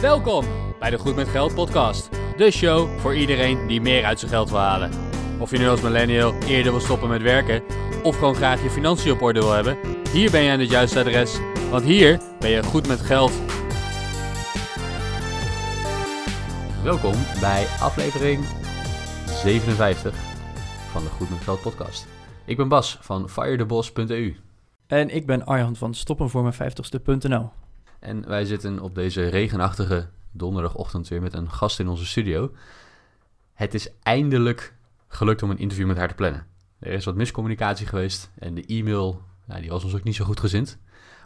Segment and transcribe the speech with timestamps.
[0.00, 0.44] Welkom
[0.78, 2.08] bij de Goed met Geld podcast.
[2.36, 4.90] De show voor iedereen die meer uit zijn geld wil halen.
[5.38, 7.62] Of je nu als millennial eerder wil stoppen met werken
[8.02, 9.78] of gewoon graag je financiën op orde wil hebben,
[10.12, 11.38] hier ben je aan het juiste adres,
[11.70, 13.32] want hier ben je goed met geld.
[16.82, 18.44] Welkom bij aflevering
[19.26, 20.14] 57
[20.90, 22.06] van de Goed met Geld podcast.
[22.44, 24.36] Ik ben Bas van firetheboss.eu.
[24.86, 27.50] En ik ben Arjan van stoppenvoormijn50ste.nl.
[27.98, 32.52] En wij zitten op deze regenachtige donderdagochtend weer met een gast in onze studio.
[33.54, 34.74] Het is eindelijk
[35.08, 36.46] gelukt om een interview met haar te plannen.
[36.78, 40.24] Er is wat miscommunicatie geweest en de e-mail nou, die was ons ook niet zo
[40.24, 40.78] goed gezind.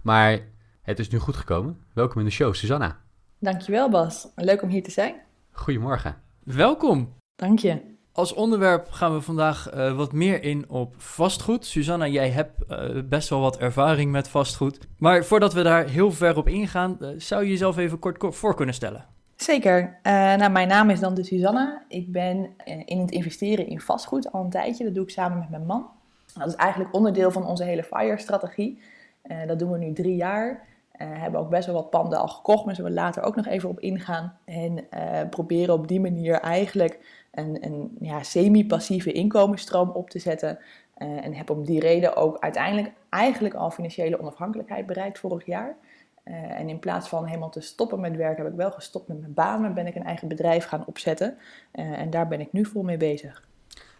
[0.02, 0.40] Maar
[0.82, 1.84] het is nu goed gekomen.
[1.92, 3.00] Welkom in de show, Susanna.
[3.38, 5.14] Dankjewel Bas, leuk om hier te zijn.
[5.50, 6.16] Goedemorgen.
[6.42, 7.14] Welkom.
[7.34, 7.91] Dank je.
[8.14, 11.66] Als onderwerp gaan we vandaag uh, wat meer in op vastgoed.
[11.66, 14.78] Susanna, jij hebt uh, best wel wat ervaring met vastgoed.
[14.98, 18.54] Maar voordat we daar heel ver op ingaan, uh, zou je jezelf even kort voor
[18.54, 19.04] kunnen stellen?
[19.36, 19.98] Zeker.
[20.02, 21.82] nou, mijn naam is dan de Susanna.
[21.88, 22.50] Ik ben
[22.84, 24.84] in het investeren in vastgoed al een tijdje.
[24.84, 25.86] Dat doe ik samen met mijn man.
[26.34, 28.82] Dat is eigenlijk onderdeel van onze hele FIRE-strategie.
[29.46, 30.50] dat doen we nu drie jaar.
[31.00, 33.46] Uh, hebben ook best wel wat panden al gekocht, maar zullen we later ook nog
[33.46, 34.36] even op ingaan.
[34.44, 34.88] En
[35.30, 40.58] proberen op die manier eigenlijk een, een ja, semi-passieve inkomensstroom op te zetten.
[40.98, 45.76] Uh, en heb om die reden ook uiteindelijk eigenlijk al financiële onafhankelijkheid bereikt vorig jaar.
[46.24, 49.34] en in plaats van helemaal te stoppen met werken, heb ik wel gestopt met mijn
[49.34, 51.38] baan, maar ben ik een eigen bedrijf gaan opzetten.
[51.72, 53.48] en daar ben ik nu vol mee bezig.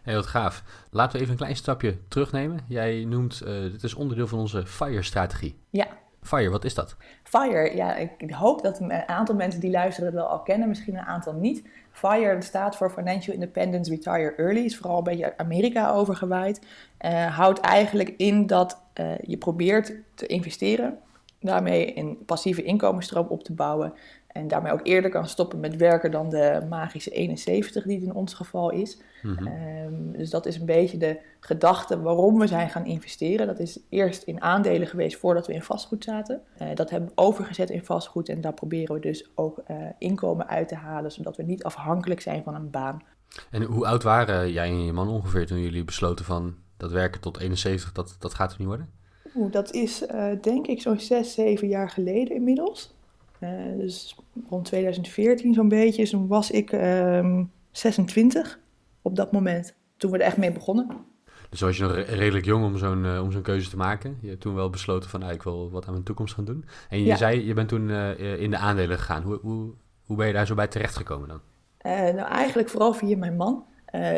[0.03, 0.63] Heel wat gaaf.
[0.91, 2.59] Laten we even een klein stapje terugnemen.
[2.69, 5.59] Jij noemt, dit is onderdeel van onze FIRE-strategie.
[5.71, 5.87] Ja,
[6.23, 6.97] FIRE, wat is dat?
[7.23, 10.97] FIRE, ja, ik hoop dat een aantal mensen die luisteren het wel al kennen, misschien
[10.97, 11.69] een aantal niet.
[11.93, 16.61] FIRE staat voor Financial Independence Retire Early, is vooral een beetje Amerika overgewaaid.
[17.01, 20.99] Uh, houdt eigenlijk in dat uh, je probeert te investeren,
[21.41, 23.95] daarmee een passieve inkomensstroom op te bouwen
[24.33, 28.15] en daarmee ook eerder kan stoppen met werken dan de magische 71 die het in
[28.15, 29.01] ons geval is.
[29.23, 29.81] Mm
[30.17, 33.47] dus dat is een beetje de gedachte waarom we zijn gaan investeren.
[33.47, 36.41] Dat is eerst in aandelen geweest voordat we in vastgoed zaten.
[36.63, 40.49] Uh, dat hebben we overgezet in vastgoed en daar proberen we dus ook uh, inkomen
[40.49, 43.03] uit te halen, zodat we niet afhankelijk zijn van een baan.
[43.51, 47.21] En hoe oud waren jij en je man ongeveer toen jullie besloten van dat werken
[47.21, 48.91] tot 71, dat, dat gaat er niet worden?
[49.35, 52.95] Oeh, dat is uh, denk ik zo'n 6, 7 jaar geleden inmiddels.
[53.43, 54.17] Uh, dus
[54.49, 56.09] rond 2014 zo'n beetje.
[56.09, 58.59] toen was ik um, 26
[59.03, 61.11] op dat moment, toen we er echt mee begonnen.
[61.51, 64.19] Dus was je nog redelijk jong om zo'n uh, om zo'n keuze te maken?
[64.21, 66.65] Je hebt toen wel besloten van, ah, ik wil wat aan mijn toekomst gaan doen.
[66.89, 67.17] En je ja.
[67.17, 69.23] zei, je bent toen uh, in de aandelen gegaan.
[69.23, 69.73] Hoe, hoe,
[70.05, 71.41] hoe ben je daar zo bij terechtgekomen dan?
[71.83, 73.65] Uh, nou, eigenlijk vooral via mijn man.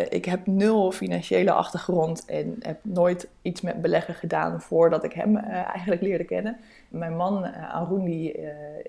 [0.08, 5.36] Ik heb nul financiële achtergrond en heb nooit iets met beleggen gedaan voordat ik hem
[5.36, 6.56] eigenlijk leerde kennen.
[6.88, 8.38] Mijn man, uh, Arun, die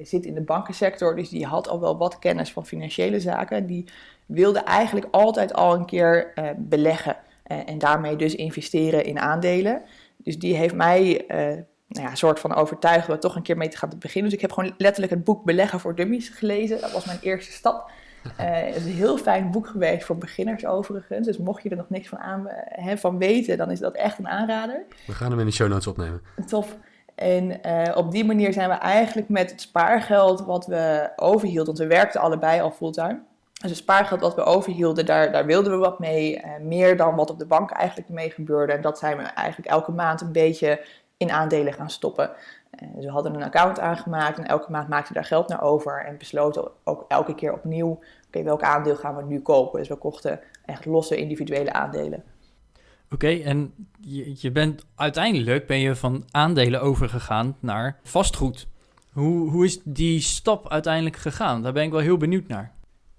[0.02, 3.66] zit in de bankensector, dus die had al wel wat kennis van financiële zaken.
[3.66, 3.86] Die
[4.26, 9.82] wilde eigenlijk altijd al een keer beleggen en daarmee dus investeren in aandelen.
[10.18, 11.26] Dus die heeft mij
[11.88, 14.32] nou ja, een soort van overtuigd om toch een keer mee te gaan beginnen.
[14.32, 16.82] Dus ik heb gewoon letterlijk het boek Beleggen voor Dummies gelezen.
[16.82, 17.92] Dat was mijn eerste stap.
[18.36, 21.28] Het is een heel fijn boek geweest voor beginners overigens.
[21.28, 22.50] Dus mocht je er nog niks van, aan,
[22.96, 24.84] van weten, dan is dat echt een aanrader.
[25.08, 26.22] We gaan hem in de show notes opnemen.
[26.48, 26.78] Tof.
[27.16, 31.78] En uh, op die manier zijn we eigenlijk met het spaargeld wat we overhielden, want
[31.78, 33.20] we werkten allebei al fulltime.
[33.62, 36.38] Dus het spaargeld wat we overhielden, daar, daar wilden we wat mee.
[36.38, 38.74] Uh, meer dan wat op de bank eigenlijk mee gebeurde.
[38.74, 40.86] En dat zijn we eigenlijk elke maand een beetje
[41.18, 42.30] in aandelen gaan stoppen.
[42.84, 45.62] Uh, dus we hadden een account aangemaakt en elke maand maakten we daar geld naar
[45.62, 46.06] over.
[46.06, 49.80] En besloten ook elke keer opnieuw, oké, okay, welk aandeel gaan we nu kopen?
[49.80, 52.24] Dus we kochten echt losse individuele aandelen.
[53.06, 58.68] Oké, okay, en je, je bent uiteindelijk ben je van aandelen overgegaan naar vastgoed.
[59.12, 61.62] Hoe, hoe is die stap uiteindelijk gegaan?
[61.62, 62.72] Daar ben ik wel heel benieuwd naar.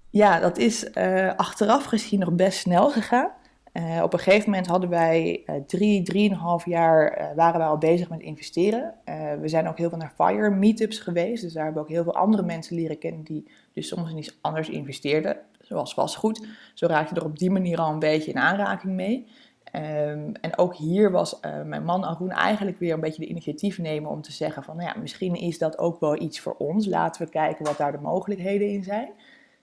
[0.09, 3.31] Ja, dat is uh, achteraf gezien nog best snel gegaan.
[3.77, 8.09] Uh, op een gegeven moment hadden wij uh, drie, drieënhalf jaar waren wij al bezig
[8.09, 8.93] met investeren.
[9.41, 11.43] we zijn ook heel veel naar FIRE meetups geweest.
[11.43, 14.17] Dus daar hebben we ook heel veel andere mensen leren kennen die dus soms in
[14.17, 15.37] iets anders investeerden.
[15.59, 16.47] Zoals vastgoed.
[16.73, 19.27] Zo raak je er op die manier al een beetje in aanraking mee.
[19.73, 24.11] Um, en ook hier was mijn man Arun eigenlijk weer een beetje de initiatief nemen
[24.11, 26.85] om te zeggen van, nou ja, misschien is dat ook wel iets voor ons.
[26.85, 29.09] Laten we kijken wat daar de mogelijkheden in zijn.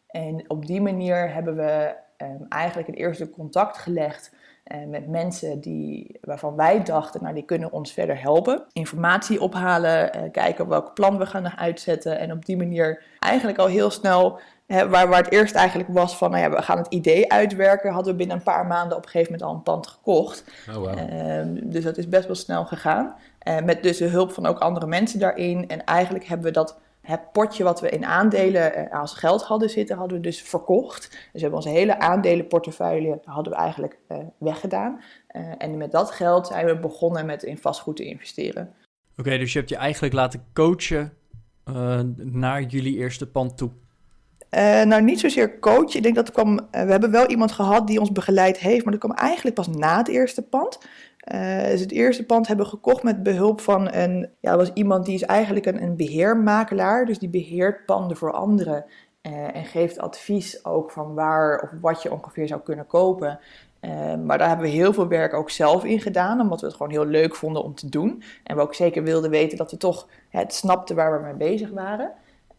[0.07, 4.33] En op die manier hebben we um, eigenlijk het eerste contact gelegd
[4.65, 8.65] uh, met mensen die, waarvan wij dachten, nou die kunnen ons verder helpen.
[8.73, 12.19] Informatie ophalen, uh, kijken welk plan we gaan uitzetten.
[12.19, 16.31] En op die manier eigenlijk al heel snel waar, waar het eerst eigenlijk was van,
[16.31, 19.11] nou ja, we gaan het idee uitwerken, hadden we binnen een paar maanden op een
[19.11, 20.45] gegeven moment al een pand gekocht.
[20.69, 20.99] Oh, wow.
[20.99, 23.15] uh, dus dat is best wel snel gegaan.
[23.49, 25.69] Uh, met dus de hulp van ook andere mensen daarin.
[25.69, 29.97] En eigenlijk hebben we dat Het potje wat we in aandelen als geld hadden zitten,
[29.97, 31.11] hadden we dus verkocht.
[31.11, 33.99] Dus we hebben onze hele aandelenportefeuille hadden we eigenlijk
[34.39, 35.01] weggedaan.
[35.59, 38.75] en met dat geld zijn we begonnen met in vastgoed te investeren.
[39.17, 41.13] Oké, dus je hebt je eigenlijk laten coachen
[42.17, 43.71] naar jullie eerste pand toe.
[44.55, 45.95] Uh, nou, niet zozeer coach.
[45.95, 46.53] Ik denk dat kwam.
[46.53, 49.69] Uh, we hebben wel iemand gehad die ons begeleid heeft, maar dat kwam eigenlijk pas
[49.69, 50.79] na het eerste pand.
[51.33, 54.29] Uh, dus het eerste pand hebben gekocht met behulp van een.
[54.41, 57.07] Ja, was iemand die is eigenlijk een, een beheermakelaar.
[57.07, 58.85] Dus die beheert panden voor anderen.
[59.23, 63.39] en geeft advies ook van waar of wat je ongeveer zou kunnen kopen.
[64.25, 66.93] maar daar hebben we heel veel werk ook zelf in gedaan, omdat we het gewoon
[66.93, 68.23] heel leuk vonden om te doen.
[68.43, 71.71] En we ook zeker wilden weten dat we toch het snapten waar we mee bezig
[71.71, 72.13] waren.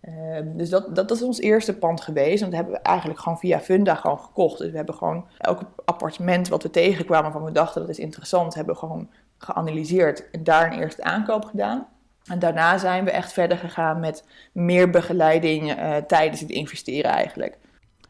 [0.06, 2.44] Ehm, dus dat, dat, is ons eerste pand geweest.
[2.44, 4.58] En dat hebben we eigenlijk gewoon via Funda gewoon gekocht.
[4.58, 8.54] Dus we hebben gewoon elk appartement wat we tegenkwamen van we dachten dat is interessant,
[8.54, 11.88] hebben we gewoon geanalyseerd en daar een eerste aankoop gedaan.
[12.26, 17.58] En daarna zijn we echt verder gegaan met meer begeleiding uh, tijdens het investeren eigenlijk.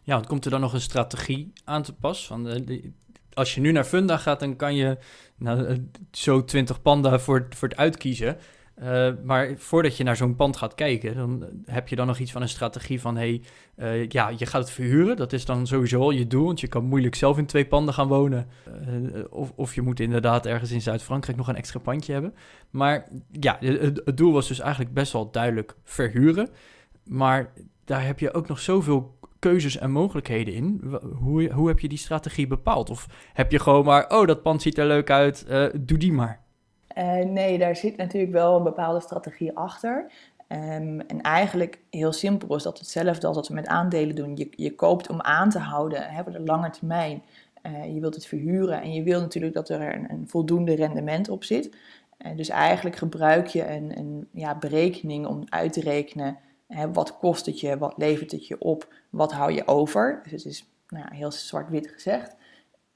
[0.03, 2.27] Ja, want komt er dan nog een strategie aan te pas?
[2.27, 2.91] Van de,
[3.33, 4.97] als je nu naar Funda gaat, dan kan je
[5.35, 5.75] nou, eh,
[6.11, 8.37] zo 20 panden voor, voor het uitkiezen.
[8.83, 12.31] Uh, maar voordat je naar zo'n pand gaat kijken, dan heb je dan nog iets
[12.31, 13.41] van een strategie van: hey,
[13.77, 15.17] uh, ja, je gaat het verhuren.
[15.17, 17.93] Dat is dan sowieso al je doel, want je kan moeilijk zelf in twee panden
[17.93, 18.47] gaan wonen.
[18.87, 22.33] Uh, of, of je moet inderdaad ergens in Zuid-Frankrijk nog een extra pandje hebben.
[22.69, 26.49] Maar ja, het, het, doel was dus eigenlijk best wel duidelijk verhuren.
[27.03, 27.53] Maar
[27.85, 30.81] daar heb je ook nog zoveel keuzes en mogelijkheden in.
[31.13, 32.89] Hoe, hoe heb je die strategie bepaald?
[32.89, 35.45] Of heb je gewoon maar: oh, dat pand ziet er leuk uit,
[35.75, 36.43] doe die maar.
[36.95, 40.11] Uh, nee, daar zit natuurlijk wel een bepaalde strategie achter.
[40.49, 44.35] Um, en eigenlijk heel simpel is dat hetzelfde als wat we met aandelen doen.
[44.35, 47.23] Je, je koopt om aan te houden, hebben de lange termijn.
[47.63, 51.43] Uh, je wilt het verhuren en je wil natuurlijk dat er een, voldoende rendement op
[51.43, 51.75] zit.
[52.25, 56.37] Uh, dus eigenlijk gebruik je een, een ja, berekening om uit te rekenen
[56.93, 60.19] wat kost het je, wat levert het je op, wat hou je over.
[60.23, 62.35] Dus het is nou ja, heel zwart-wit gezegd.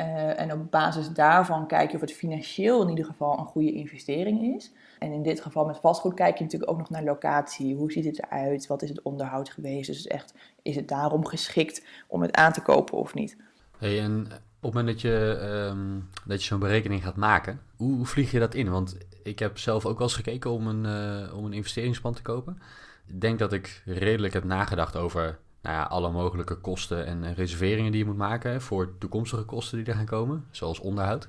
[0.02, 3.72] Uh, en op basis daarvan kijk je of het financieel in ieder geval een goede
[3.72, 4.72] investering is.
[5.00, 7.76] En in dit geval met vastgoed kijk je natuurlijk ook nog naar locatie.
[7.76, 8.68] Hoe ziet het eruit?
[8.68, 9.88] Wat is het onderhoud geweest?
[9.88, 13.38] Dus echt, is het daarom geschikt om het aan te kopen of niet?
[13.78, 14.30] Hey, en op
[14.62, 15.40] het moment dat je,
[15.72, 18.70] um, dat je zo'n berekening gaat maken, hoe, vlieg je dat in?
[18.70, 22.22] Want ik heb zelf ook wel eens gekeken om een, uh, om een investeringsplan te
[22.22, 22.62] kopen.
[23.08, 27.92] Ik denk dat ik redelijk heb nagedacht over nou ja, alle mogelijke kosten en reserveringen
[27.92, 31.28] die je moet maken voor toekomstige kosten die er gaan komen, zoals onderhoud.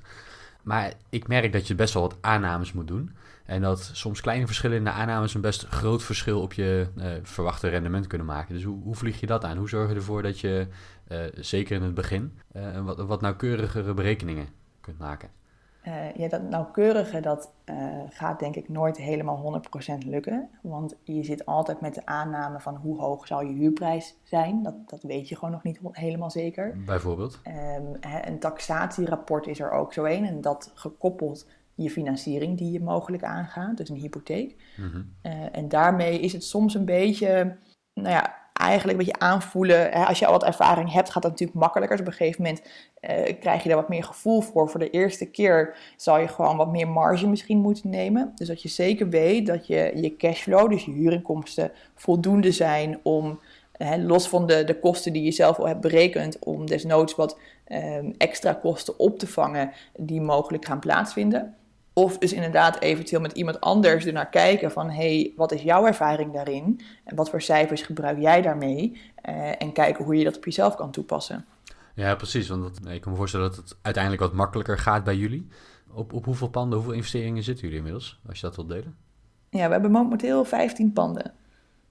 [0.62, 3.10] Maar ik merk dat je best wel wat aannames moet doen.
[3.44, 7.06] En dat soms kleine verschillen in de aannames een best groot verschil op je uh,
[7.22, 8.54] verwachte rendement kunnen maken.
[8.54, 9.56] Dus hoe, hoe vlieg je dat aan?
[9.56, 10.66] Hoe zorg je ervoor dat je,
[11.08, 14.48] uh, zeker in het begin, uh, wat, wat nauwkeurigere berekeningen
[14.80, 15.30] kunt maken?
[15.86, 17.76] Uh, ja, dat nauwkeurige, dat uh,
[18.08, 19.62] gaat denk ik nooit helemaal
[20.02, 20.48] 100% lukken.
[20.62, 24.62] Want je zit altijd met de aanname van hoe hoog zou je huurprijs zijn.
[24.62, 26.76] Dat, dat weet je gewoon nog niet helemaal zeker.
[26.86, 27.40] Bijvoorbeeld?
[27.46, 30.26] Um, een taxatierapport is er ook zo een.
[30.26, 33.76] En dat gekoppeld je financiering die je mogelijk aangaat.
[33.76, 34.56] Dus een hypotheek.
[34.76, 35.14] Mm -hmm.
[35.22, 37.56] uh, en daarmee is het soms een beetje...
[37.94, 39.90] Nou ja, eigenlijk een beetje aanvoelen.
[39.90, 41.96] Hè, als je al wat ervaring hebt, gaat dat natuurlijk makkelijker.
[41.96, 42.62] Dus op een gegeven moment
[43.00, 44.68] uh, krijg je daar wat meer gevoel voor.
[44.68, 48.32] Voor de eerste keer zal je gewoon wat meer marge misschien moeten nemen.
[48.34, 53.40] Dus dat je zeker weet dat je je cashflow, dus je huurinkomsten, voldoende zijn om,
[53.98, 57.38] los van de, de kosten die je zelf al hebt berekend, om desnoods wat
[57.68, 61.54] um, extra kosten op te vangen die mogelijk gaan plaatsvinden.
[61.92, 64.90] Of dus inderdaad eventueel met iemand anders ernaar kijken van...
[64.90, 66.80] hey, wat is jouw ervaring daarin?
[67.04, 69.00] En wat voor cijfers gebruik jij daarmee?
[69.28, 71.44] Uh, en kijken hoe je dat op jezelf kan toepassen.
[71.94, 72.48] Ja, precies.
[72.48, 75.48] Want dat, ik kan me voorstellen dat het uiteindelijk wat makkelijker gaat bij jullie.
[75.92, 78.20] Op, op hoeveel panden, hoeveel investeringen zitten jullie inmiddels?
[78.28, 78.96] Als je dat wilt delen.
[79.50, 81.32] Ja, we hebben momenteel 15 panden.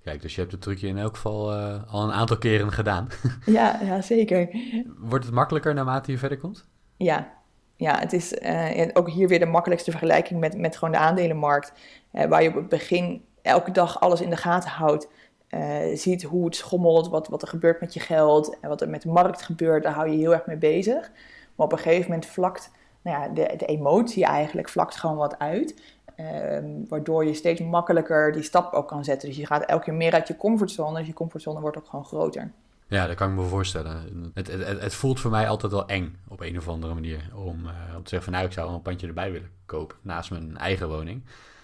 [0.03, 3.07] Kijk, dus je hebt het trucje in elk geval uh, al een aantal keren gedaan.
[3.45, 4.49] ja, ja, zeker.
[4.97, 6.67] Wordt het makkelijker naarmate je verder komt?
[6.97, 7.38] Ja,
[7.79, 11.73] ja, het is uh, ook hier weer de makkelijkste vergelijking met, met gewoon de aandelenmarkt.
[12.13, 15.07] Uh, waar je op het begin elke dag alles in de gaten houdt.
[15.49, 15.61] Uh,
[15.93, 19.01] ziet hoe het schommelt, wat, wat er gebeurt met je geld en wat er met
[19.01, 19.83] de markt gebeurt.
[19.83, 21.11] Daar hou je heel erg mee bezig.
[21.55, 22.71] Maar op een gegeven moment vlakt
[23.01, 25.81] nou ja, de, de emotie eigenlijk vlakt gewoon wat uit.
[26.15, 29.27] Ehm, waardoor je steeds makkelijker die stap ook kan zetten.
[29.27, 30.97] Dus je gaat elke keer meer uit je comfortzone.
[30.97, 32.51] Dus je comfortzone wordt ook gewoon groter.
[32.89, 34.31] Ja, dat kan ik me voorstellen.
[34.33, 37.29] Het, het, het, voelt voor mij altijd wel eng op een of andere manier.
[37.33, 39.97] Om, uh, om te zeggen van nou, ik zou wel een pandje erbij willen kopen
[40.01, 41.23] naast mijn eigen woning.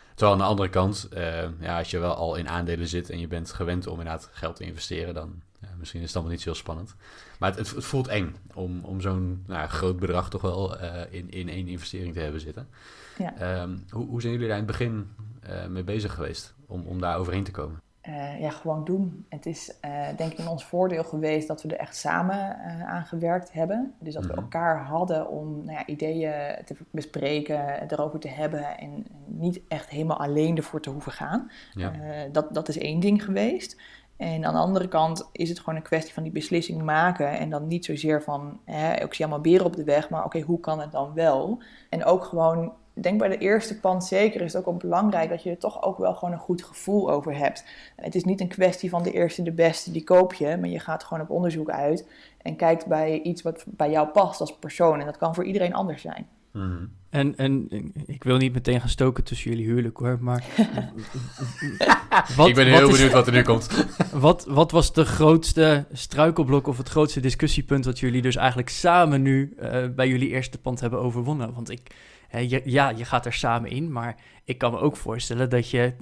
[0.09, 3.19] Terwijl aan de andere kant, uh, ja, als je wel al in aandelen zit en
[3.19, 6.43] je bent gewend om inderdaad geld te investeren, dan ja, misschien is het allemaal niet
[6.43, 6.95] zo spannend.
[7.39, 11.31] Maar het, het, voelt eng om, om zo'n nou, groot bedrag toch wel uh, in,
[11.31, 12.67] in één investering te hebben zitten.
[13.17, 13.61] Ja.
[13.61, 15.09] Um, hoe, hoe zijn jullie daar in het begin
[15.69, 17.81] mee bezig geweest om, om daar overheen te komen?
[18.09, 19.25] Uh, ja, gewoon doen.
[19.29, 22.83] Het is uh, denk ik in ons voordeel geweest dat we er echt samen uh,
[22.83, 23.93] aan gewerkt hebben.
[23.99, 24.41] Dus dat we Mhm.
[24.41, 26.33] elkaar hadden om nou ja, ideeën
[26.65, 31.51] te bespreken, erover te hebben en niet echt helemaal alleen ervoor te hoeven gaan.
[31.73, 31.91] Ja.
[32.31, 33.81] dat, dat is één ding geweest.
[34.17, 37.29] En aan de andere kant is het gewoon een kwestie van die beslissing maken.
[37.39, 40.39] En dan niet zozeer van, hè, ik zie allemaal beren op de weg, maar oké,
[40.41, 41.61] hoe kan het dan wel?
[41.89, 42.71] En ook gewoon,
[43.03, 45.83] denk bij de eerste pand zeker is het ook wel belangrijk dat je er toch
[45.83, 47.65] ook wel gewoon een goed gevoel over hebt.
[47.95, 50.57] Het is niet een kwestie van de eerste, de beste, die koop je.
[50.57, 52.07] Maar je gaat gewoon op onderzoek uit
[52.41, 54.99] en kijkt bij iets wat bij jou past als persoon.
[54.99, 56.27] En dat kan voor iedereen anders zijn.
[56.55, 56.85] Mhm.
[57.09, 57.67] En, en
[58.05, 60.43] ik wil niet meteen gaan stoken tussen jullie huwelijk hoor, maar...
[62.35, 63.85] Wat- ik ben wat heel is- benieuwd wat er nu komt.
[64.11, 69.21] Wat, wat was de grootste struikelblok of het grootste discussiepunt wat jullie dus eigenlijk samen
[69.21, 71.53] nu eh, bij jullie eerste pand hebben overwonnen?
[71.53, 71.91] Want ik,
[72.47, 75.93] je, ja, je gaat er samen in, maar ik kan me ook voorstellen dat je,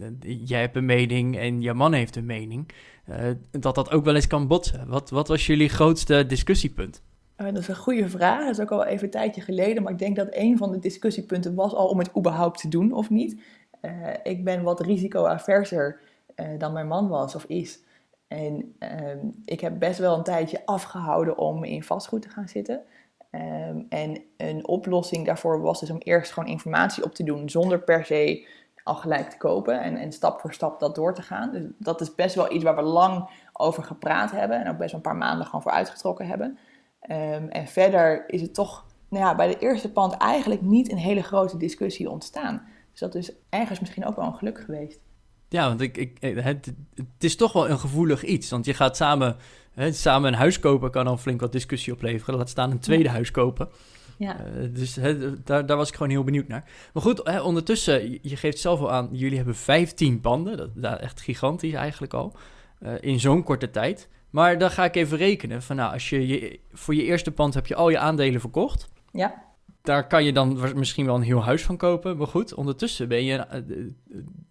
[0.45, 2.69] jij hebt een mening en je man heeft een mening,
[3.05, 4.88] eh, dat dat ook wel eens kan botsen.
[4.88, 7.01] Wat, wat was jullie grootste discussiepunt?
[7.35, 8.39] Eh, dat is een goede vraag.
[8.39, 9.83] Dat is ook al even een tijdje geleden.
[9.83, 12.91] Maar ik denk dat een van de discussiepunten was al om het überhaupt te doen
[12.91, 13.41] of niet.
[13.79, 13.91] Eh,
[14.23, 15.99] ik ben wat risicoaverser
[16.35, 17.79] eh dan mijn man was of is.
[18.27, 22.81] En ehm, ik heb best wel een tijdje afgehouden om in vastgoed te gaan zitten.
[23.29, 27.79] Ehm, en een oplossing daarvoor was dus om eerst gewoon informatie op te doen zonder
[27.79, 28.47] per se
[28.83, 31.51] al gelijk te kopen en, en stap voor stap dat door te gaan.
[31.51, 34.91] Dus dat is best wel iets waar we lang over gepraat hebben en ook best
[34.91, 36.57] wel een paar maanden gewoon voor uitgetrokken hebben.
[37.03, 40.98] Ehm, en verder is het toch nou ja, bij de eerste pand eigenlijk niet een
[40.98, 42.62] hele grote discussie ontstaan.
[42.91, 45.00] Dus dat is ergens misschien ook wel een geluk geweest.
[45.50, 48.50] Ja, want ik, ik, eh, het, het is toch wel een gevoelig iets.
[48.50, 49.36] Want je gaat samen,
[49.74, 52.38] hè, samen een huis kopen, kan al flink wat discussie opleveren.
[52.38, 53.69] Laat staan een tweede huis kopen.
[54.17, 54.39] Ja.
[54.39, 56.63] Eh, dus hè, daar, daar was ik gewoon heel benieuwd naar.
[56.93, 60.57] Maar goed, hè, ondertussen, je, geeft zelf al aan, jullie hebben 15 panden.
[60.57, 62.36] Dat, dat echt gigantisch eigenlijk al.
[62.79, 64.10] eh, in zo'n korte tijd.
[64.33, 65.61] Maar dan ga ik even rekenen.
[65.61, 68.89] Van, nou, als je, je voor je eerste pand heb je al je aandelen verkocht.
[69.11, 69.43] Ja.
[69.81, 72.17] Daar kan je dan misschien wel een heel huis van kopen.
[72.17, 73.63] Maar goed, ondertussen ben je eh, eh,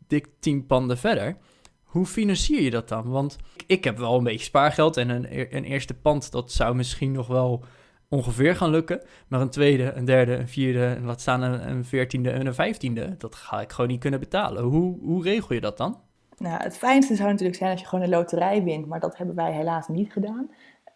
[0.06, 1.36] dik 10 panden verder.
[1.82, 3.08] Hoe financier je dat dan?
[3.10, 3.36] Want
[3.66, 7.12] ik heb wel een beetje spaargeld en een, e- een eerste pand, dat zou misschien
[7.12, 7.64] nog wel
[8.08, 9.02] ongeveer gaan lukken.
[9.28, 12.54] Maar een tweede, een derde, een vierde, en laat staan een, een veertiende en een
[12.54, 14.62] vijftiende, dat ga ik gewoon niet kunnen betalen.
[14.62, 16.00] Hoe, hoe regel je dat dan?
[16.42, 19.34] Nou, het fijnste zou natuurlijk zijn als je gewoon een loterij wint, maar dat hebben
[19.34, 20.50] wij helaas niet gedaan.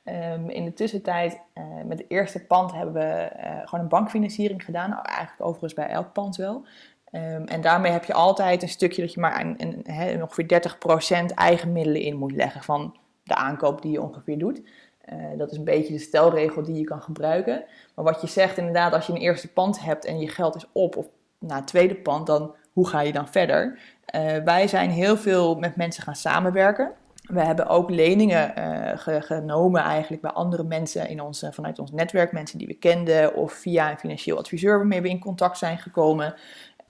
[0.05, 4.65] Ehm, in de tussentijd, eh, met het eerste pand, hebben we eh, gewoon een bankfinanciering
[4.65, 4.91] gedaan.
[4.91, 6.65] Nou, eigenlijk overigens bij elk pand wel.
[7.11, 11.35] Ehm, en daarmee heb je altijd een stukje dat je maar een, een, ongeveer 30%
[11.35, 14.63] eigen middelen in moet leggen van de aankoop die je ongeveer doet.
[15.01, 17.65] Eh, dat is een beetje de stelregel die je kan gebruiken.
[17.95, 20.67] Maar wat je zegt inderdaad, als je een eerste pand hebt en je geld is
[20.73, 21.07] op, of
[21.39, 23.79] na het tweede pand, dan hoe ga je dan verder?
[24.05, 26.93] Eh, wij zijn heel veel met mensen gaan samenwerken.
[27.23, 31.93] We hebben ook leningen eh, ge- genomen eigenlijk bij andere mensen in ons, vanuit ons
[31.93, 32.33] netwerk.
[32.33, 36.35] Mensen die we kenden of via een financieel adviseur waarmee we in contact zijn gekomen.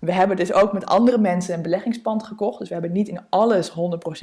[0.06, 2.58] We hebben dus ook met andere mensen een beleggingspand gekocht.
[2.58, 3.74] Dus we hebben niet in alles 100%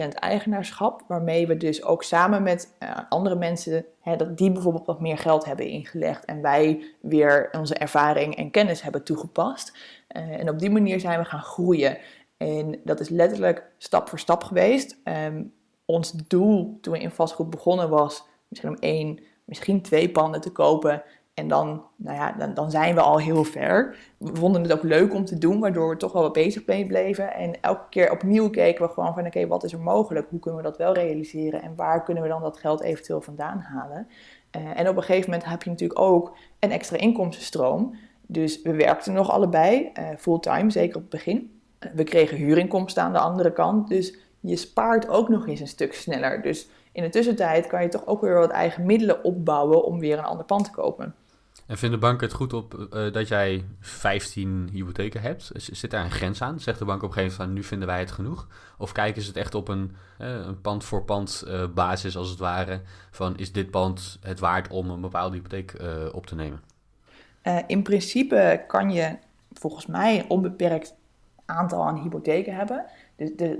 [0.09, 1.03] eigenaarschap.
[1.07, 5.17] Waarmee we dus ook samen met eh, andere mensen, hè, dat die bijvoorbeeld wat meer
[5.17, 6.25] geld hebben ingelegd.
[6.25, 9.77] En wij weer onze ervaring en kennis hebben toegepast.
[10.07, 11.97] Eh, en op die manier zijn we gaan groeien.
[12.37, 14.99] En dat is letterlijk stap voor stap geweest.
[15.03, 15.43] Ehm,
[15.85, 20.51] ons doel toen we in vastgoed begonnen was misschien om één, misschien twee panden te
[20.51, 21.03] kopen.
[21.33, 23.97] En dan, nou ja, dan, dan zijn we al heel ver.
[24.17, 27.33] We vonden het ook leuk om te doen, waardoor we toch wel wat bezig bleven.
[27.33, 30.27] En elke keer opnieuw keken we gewoon van, oké, wat is er mogelijk?
[30.29, 31.61] Hoe kunnen we dat wel realiseren?
[31.61, 34.07] En waar kunnen we dan dat geld eventueel vandaan halen?
[34.51, 37.95] Eh, en op een gegeven moment heb je natuurlijk ook een extra inkomstenstroom.
[38.27, 41.59] Dus we werkten nog allebei, eh, fulltime, zeker op het begin.
[41.79, 43.87] Eh, We kregen huurinkomsten aan de andere kant.
[43.87, 46.41] Dus je spaart ook nog eens een stuk sneller.
[46.41, 50.17] Dus in de tussentijd kan je toch ook weer wat eigen middelen opbouwen om weer
[50.17, 51.15] een ander pand te kopen.
[51.67, 55.51] En vinden banken het goed op eh, dat jij 15 hypotheken hebt?
[55.53, 56.59] Zit daar een grens aan?
[56.59, 58.47] Zegt de bank op een gegeven moment nu vinden wij het genoeg?
[58.77, 62.39] Of kijken ze het echt op een, eh, een pand voor pand basis als het
[62.39, 62.81] ware?
[63.11, 66.61] Van is dit pand het waard om een bepaalde hypotheek eh, op te nemen?
[67.67, 69.17] In principe kan je
[69.53, 70.95] volgens mij een onbeperkt
[71.45, 72.85] aantal aan hypotheken hebben.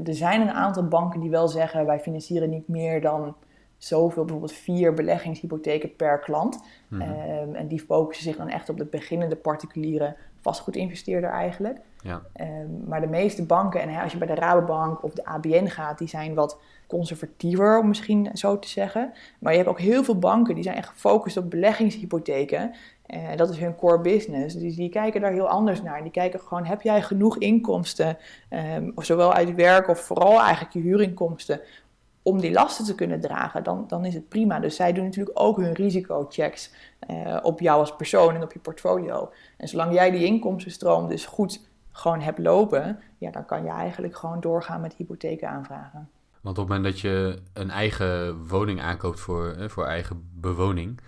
[0.06, 3.36] Er zijn een aantal banken die wel zeggen wij financieren niet meer dan
[3.84, 6.63] zoveel, bijvoorbeeld vier beleggingshypotheken per klant.
[6.88, 7.02] Mhm.
[7.02, 11.80] Ehm, en die focussen zich dan echt op de beginnende particuliere vastgoedinvesteerder eigenlijk.
[12.02, 12.22] Ja.
[12.34, 15.98] Ehm, maar de meeste banken, en als je bij de Rabobank of de ABN gaat,
[15.98, 19.13] die zijn wat conservatiever, om misschien zo te zeggen.
[19.40, 22.72] Maar je hebt ook heel veel banken die zijn echt gefocust op beleggingshypotheken.
[23.08, 24.56] Uh, dat is hun core business.
[24.56, 26.02] Dus die kijken daar heel anders naar.
[26.02, 28.18] Die kijken gewoon, heb jij genoeg inkomsten,
[28.78, 31.60] um, zowel uit werk of vooral eigenlijk je huurinkomsten,
[32.24, 34.60] om die lasten te kunnen dragen, dan, dan is het prima.
[34.60, 36.72] Dus zij doen natuurlijk ook hun risicochecks
[37.10, 39.32] uh, op jou als persoon en op je portfolio.
[39.58, 41.62] En zolang jij die inkomstenstroom dus goed
[41.92, 46.10] gewoon hebt lopen, ja, dan kan je eigenlijk gewoon doorgaan met hypotheken aanvragen.
[46.42, 51.00] Want op het moment dat je een eigen woning aankoopt voor, voor eigen bewoning,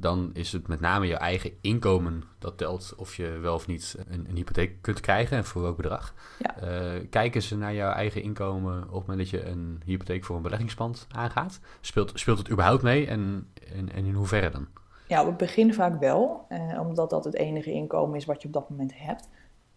[0.00, 3.96] dan is het met name je eigen inkomen dat telt of je wel of niet
[4.08, 6.14] een, een hypotheek kunt krijgen en voor welk bedrag.
[6.38, 6.54] Ja.
[6.62, 10.36] Uh, kijken ze naar jouw eigen inkomen op het moment dat je een hypotheek voor
[10.36, 11.60] een beleggingspand aangaat?
[11.80, 14.66] Speelt, speelt het überhaupt mee en, en, en in hoeverre dan?
[15.08, 18.48] Ja, op het begin vaak wel, eh, omdat dat het enige inkomen is wat je
[18.48, 19.28] op dat moment hebt.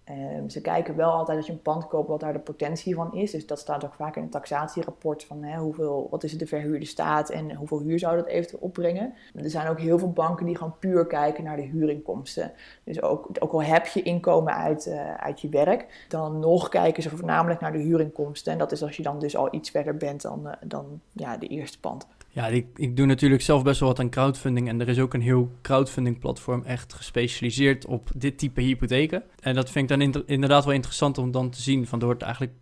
[0.10, 3.14] Um, ze kijken wel altijd dat je een pand koopt wat daar de potentie van
[3.14, 3.32] is.
[3.32, 6.86] Dus dat staat ook vaak in het taxatierapport van hè, hoeveel, wat is de verhuurde
[6.86, 9.14] staat en hoeveel huur zou dat eventueel opbrengen.
[9.36, 12.52] Er zijn ook heel veel banken die gewoon puur kijken naar de huurinkomsten.
[12.84, 17.04] Dus ook, ook al heb je inkomen uit, uh, uit je werk, dan nog kijken
[17.04, 18.52] ze voornamelijk naar de huurinkomsten.
[18.52, 21.38] En dat is als je dan dus al iets verder bent dan, uh, dan ja,
[21.38, 22.08] de eerste pand.
[22.34, 24.68] Ja, ik, ik doe natuurlijk zelf best wel wat aan crowdfunding.
[24.68, 29.24] En er is ook een heel crowdfunding platform echt gespecialiseerd op dit type hypotheken.
[29.40, 31.88] En dat vind ik dan inderdaad wel interessant om dan te zien.
[31.88, 32.54] Van er wordt eigenlijk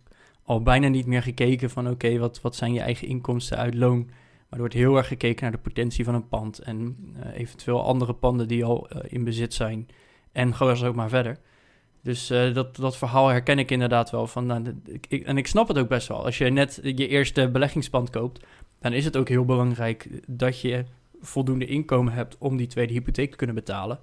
[0.42, 4.04] al bijna niet meer gekeken van oké, wat, wat zijn je eigen inkomsten uit loon.
[4.06, 4.14] Maar
[4.48, 6.58] er wordt heel erg gekeken naar de potentie van een pand.
[6.58, 9.88] En uh, eventueel andere panden die al uh, in bezit zijn.
[10.32, 11.38] En gewoon zo maar verder.
[12.02, 14.26] Dus uh, dat, dat verhaal herken ik inderdaad wel.
[14.26, 16.24] Van, nou, ik, en ik snap het ook best wel.
[16.24, 18.44] Als je net je eerste beleggingspand koopt,
[18.82, 20.84] dan is het ook heel belangrijk dat je
[21.20, 23.98] voldoende inkomen hebt om die tweede hypotheek te kunnen betalen.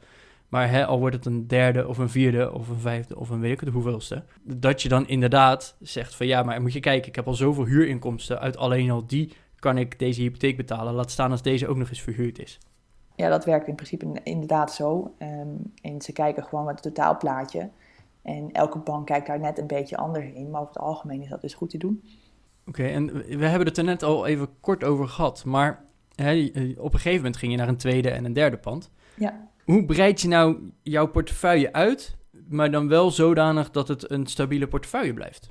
[0.50, 3.40] Maar hè, al wordt het een derde of een vierde of een vijfde of een
[3.40, 4.24] weet ik het hoeveelste.
[4.44, 7.66] Dat je dan inderdaad zegt van ja, maar moet je kijken, ik heb al zoveel
[7.66, 8.40] huurinkomsten.
[8.40, 10.94] Uit alleen al die kan ik deze hypotheek betalen.
[10.94, 12.60] Laat staan als deze ook nog eens verhuurd is.
[13.16, 15.14] Ja, dat werkt in principe inderdaad zo.
[15.20, 17.70] Um, en ze kijken gewoon het totaalplaatje.
[18.22, 20.50] En elke bank kijkt daar net een beetje anders in.
[20.50, 22.04] Maar over het algemeen is dat dus goed te doen.
[22.70, 25.46] Oké, okay, en we hebben het er net al even kort over gehad.
[25.46, 25.86] Maar
[26.16, 28.92] hè, op een gegeven moment ging je naar een tweede en een derde pand.
[29.16, 29.48] Ja.
[29.66, 32.16] Hoe breid je nou jouw portefeuille uit,
[32.48, 35.50] maar dan wel zodanig dat het een stabiele portefeuille blijft?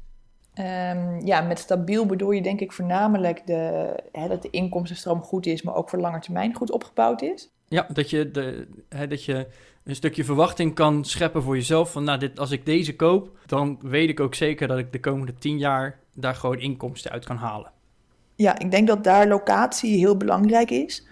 [0.55, 5.47] Um, ja, met stabiel bedoel je denk ik voornamelijk de, hè, dat de inkomstenstroom goed
[5.47, 7.51] is, maar ook voor lange termijn goed opgebouwd is.
[7.69, 9.47] Ja, dat je, de, hè, dat je
[9.89, 11.93] een stukje verwachting kan scheppen voor jezelf.
[11.93, 15.01] Van nou, dit, als ik deze koop, dan weet ik ook zeker dat ik de
[15.01, 17.71] komende tien jaar daar gewoon inkomsten uit kan halen.
[18.35, 21.07] Ja, ik denk dat daar locatie heel belangrijk is.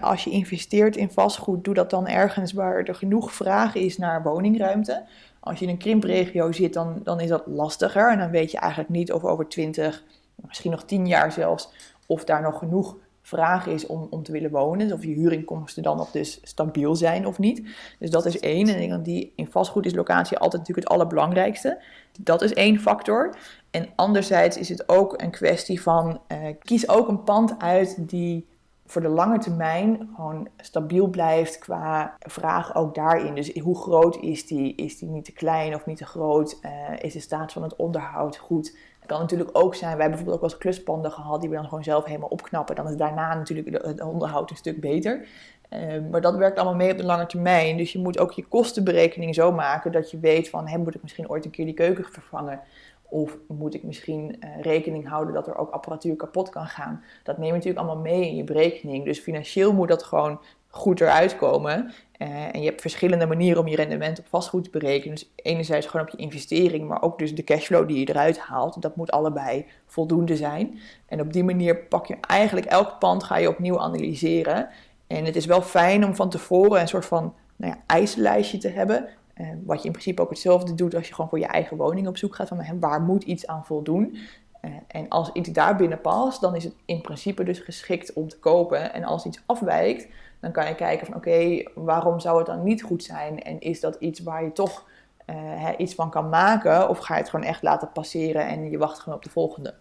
[0.00, 4.22] Als je investeert in vastgoed, doe dat dan ergens waar er genoeg vraag is naar
[4.22, 5.04] woningruimte.
[5.40, 8.10] Als je in een krimpregio zit, dan, dan is dat lastiger.
[8.10, 10.02] En dan weet je eigenlijk niet of over 20,
[10.34, 11.72] misschien nog 10 jaar zelfs,
[12.06, 14.88] of daar nog genoeg vraag is om, om te willen wonen.
[14.88, 17.68] Dus of je huurinkomsten dan nog dus stabiel zijn of niet.
[17.98, 18.68] Dus dat is één.
[18.68, 21.82] En ik denk die in vastgoed is locatie altijd natuurlijk het allerbelangrijkste.
[22.20, 23.36] Dat is één factor.
[23.70, 28.48] En anderzijds is het ook een kwestie van uh, kies ook een pand uit die
[28.90, 33.34] voor de lange termijn gewoon stabiel blijft qua vraag ook daarin.
[33.34, 34.74] Dus hoe groot is die?
[34.74, 36.58] Is die niet te klein of niet te groot?
[36.62, 38.76] Uh, is de staat van het onderhoud goed?
[39.10, 41.84] Kan natuurlijk ook zijn, wij hebben bijvoorbeeld ook wel kluspanden gehad die we dan gewoon
[41.84, 42.76] zelf helemaal opknappen.
[42.76, 45.26] Dan is daarna natuurlijk het onderhoud een stuk beter.
[45.70, 47.76] Uh, maar dat werkt allemaal mee op de lange termijn.
[47.76, 51.02] Dus je moet ook je kostenberekening zo maken dat je weet van, hè, moet ik
[51.02, 52.60] misschien ooit een keer die keuken vervangen?
[53.02, 57.04] Of moet ik misschien uh, rekening houden dat er ook apparatuur kapot kan gaan?
[57.22, 59.04] Dat neem je natuurlijk allemaal mee in je berekening.
[59.04, 60.40] Dus financieel moet dat gewoon
[60.70, 61.92] goed eruit komen.
[62.18, 65.14] Uh, en je hebt verschillende manieren om je rendement op vastgoed te berekenen.
[65.14, 68.82] Dus enerzijds gewoon op je investering, maar ook dus de cashflow die je eruit haalt.
[68.82, 70.78] Dat moet allebei voldoende zijn.
[71.06, 74.68] En op die manier pak je eigenlijk elk pand ga je opnieuw analyseren.
[75.06, 78.68] En het is wel fijn om van tevoren een soort van nou ja, eisenlijstje te
[78.68, 79.08] hebben.
[79.36, 82.08] Uh, wat je in principe ook hetzelfde doet als je gewoon voor je eigen woning
[82.08, 82.48] op zoek gaat.
[82.48, 84.16] Van waar moet iets aan voldoen?
[84.62, 88.28] Uh, en als iets daar binnen past, dan is het in principe dus geschikt om
[88.28, 88.92] te kopen.
[88.94, 90.08] En als iets afwijkt,
[90.40, 93.42] dan kan je kijken van oké, okay, waarom zou het dan niet goed zijn?
[93.42, 94.88] En is dat iets waar je toch
[95.26, 96.88] uh, hè, iets van kan maken?
[96.88, 99.74] Of ga je het gewoon echt laten passeren en je wacht gewoon op de volgende?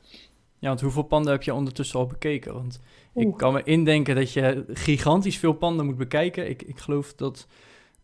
[0.60, 2.54] Ja, want hoeveel panden heb je ondertussen al bekeken?
[2.54, 2.80] Want
[3.16, 3.28] Oeh.
[3.28, 6.50] ik kan me indenken dat je gigantisch veel panden moet bekijken.
[6.50, 7.48] Ik, ik geloof dat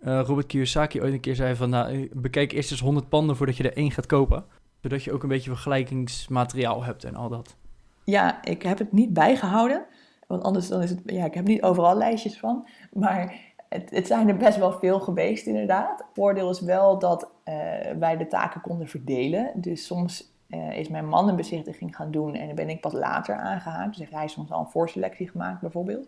[0.05, 1.69] uh, Robert Kiyosaki ooit een keer zei van...
[1.69, 4.45] Nou, bekijk eerst eens 100 panden voordat je er één gaat kopen.
[4.85, 7.55] Zodat je ook een beetje vergelijkingsmateriaal hebt en al dat.
[8.03, 9.85] Ja, ik heb het niet bijgehouden.
[10.27, 13.35] Want anders dan is het, ja, ik heb niet overal lijstjes van, maar
[13.69, 16.05] het, het zijn er best wel veel geweest inderdaad.
[16.13, 17.55] Voordeel is wel dat uh,
[17.99, 19.51] wij de taken konden verdelen.
[19.55, 22.93] Dus soms uh, is mijn man een bezichtiging gaan doen en dan ben ik pas
[22.93, 23.97] later aangehaakt.
[23.97, 26.07] Dus hij soms al een voorselectie gemaakt bijvoorbeeld.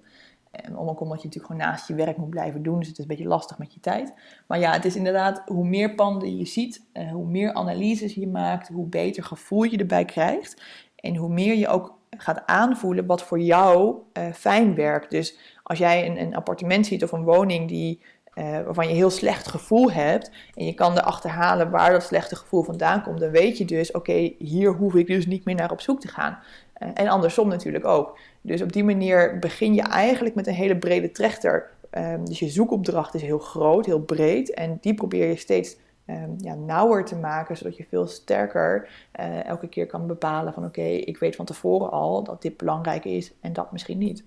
[0.66, 2.80] Um, omdat je natuurlijk gewoon naast je werk moet blijven doen.
[2.80, 4.14] Dus het is een beetje lastig met je tijd.
[4.48, 8.28] Maar ja, het is inderdaad, hoe meer panden je ziet, uh, hoe meer analyses je
[8.28, 10.62] maakt, hoe beter gevoel je erbij krijgt.
[10.96, 15.12] En hoe meer je ook gaat aanvoelen wat voor jou uh, fijn werkt.
[15.12, 18.02] Dus als jij een, een, appartement ziet of een woning die,
[18.36, 22.36] uh, waarvan je heel slecht gevoel hebt en je kan erachter halen waar dat slechte
[22.36, 25.72] gevoel vandaan komt, dan weet je dus, oké, hier hoef ik dus niet meer naar
[25.72, 26.40] op zoek te gaan.
[26.74, 28.18] En andersom natuurlijk ook.
[28.48, 31.70] Dus op die manier begin je eigenlijk met een hele brede trechter.
[31.92, 36.36] Um, dus je zoekopdracht is heel groot, heel breed en die probeer je steeds um,
[36.38, 40.82] ja, nauwer te maken, zodat je veel sterker uh, elke keer kan bepalen van oké,
[40.82, 44.24] ik weet van tevoren al dat dit belangrijk is en dat misschien niet.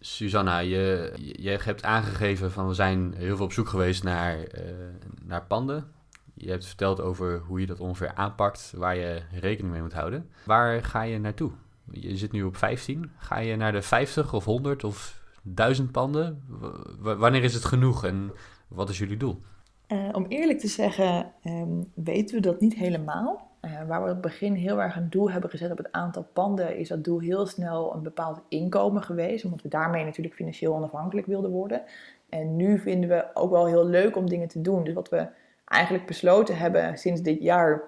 [0.00, 4.44] Susanna, je, je hebt aangegeven van we zijn heel veel op zoek geweest naar, uh,
[5.22, 5.92] naar panden.
[6.34, 10.30] Je hebt verteld over hoe je dat ongeveer aanpakt, waar je rekening mee moet houden.
[10.44, 11.50] Waar ga je naartoe?
[11.90, 13.10] Je zit nu op 15.
[13.16, 16.42] Ga je naar de 50 of 100 of 1000 panden?
[16.98, 18.32] Wanneer is het genoeg en
[18.68, 19.40] wat is jullie doel?
[19.88, 23.52] Uh, om eerlijk te zeggen, um, weten we dat niet helemaal.
[23.60, 26.26] Uh, waar we op het begin heel erg een doel hebben gezet op het aantal
[26.32, 30.74] panden, is dat doel heel snel een bepaald inkomen geweest, omdat we daarmee natuurlijk financieel
[30.74, 31.82] onafhankelijk wilden worden.
[32.28, 34.84] En nu vinden we ook wel heel leuk om dingen te doen.
[34.84, 35.28] Dus wat we
[35.64, 37.82] eigenlijk besloten hebben sinds dit jaar,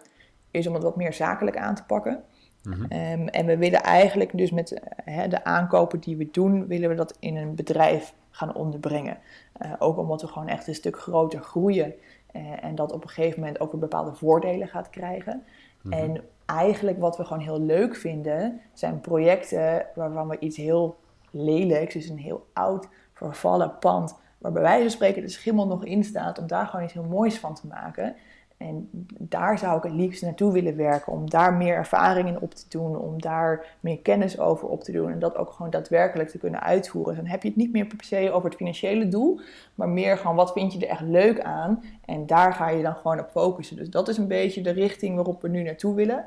[0.50, 2.24] is om het wat meer zakelijk aan te pakken.
[2.66, 3.20] Mm-hmm.
[3.20, 6.94] Um, en we willen eigenlijk dus met uh, de aankopen die we doen, willen we
[6.94, 9.18] dat in een bedrijf gaan onderbrengen.
[9.62, 11.94] Uh, ook omdat we gewoon echt een stuk groter groeien
[12.32, 15.44] uh, en dat op een gegeven moment ook weer bepaalde voordelen gaat krijgen.
[15.82, 16.00] Mm-hmm.
[16.00, 20.98] En eigenlijk wat we gewoon heel leuk vinden, zijn projecten waarvan we iets heel
[21.30, 25.84] lelijks, dus een heel oud, vervallen pand, waar bij wijze van spreken de schimmel nog
[25.84, 28.16] in staat, om daar gewoon iets heel moois van te maken.
[28.56, 28.88] En
[29.18, 32.64] daar zou ik het liefst naartoe willen werken, om daar meer ervaring in op te
[32.68, 36.38] doen, om daar meer kennis over op te doen en dat ook gewoon daadwerkelijk te
[36.38, 37.14] kunnen uitvoeren.
[37.14, 39.40] Dus dan heb je het niet meer per se over het financiële doel,
[39.74, 42.94] maar meer gewoon wat vind je er echt leuk aan en daar ga je dan
[42.94, 43.76] gewoon op focussen.
[43.76, 46.24] Dus dat is een beetje de richting waarop we nu naartoe willen.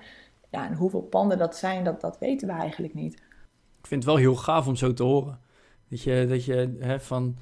[0.49, 3.13] Ja, en hoeveel panden dat zijn, dat, dat weten we eigenlijk niet.
[3.79, 5.39] Ik vind het wel heel gaaf om zo te horen.
[5.89, 7.35] Dat je, dat je hè, van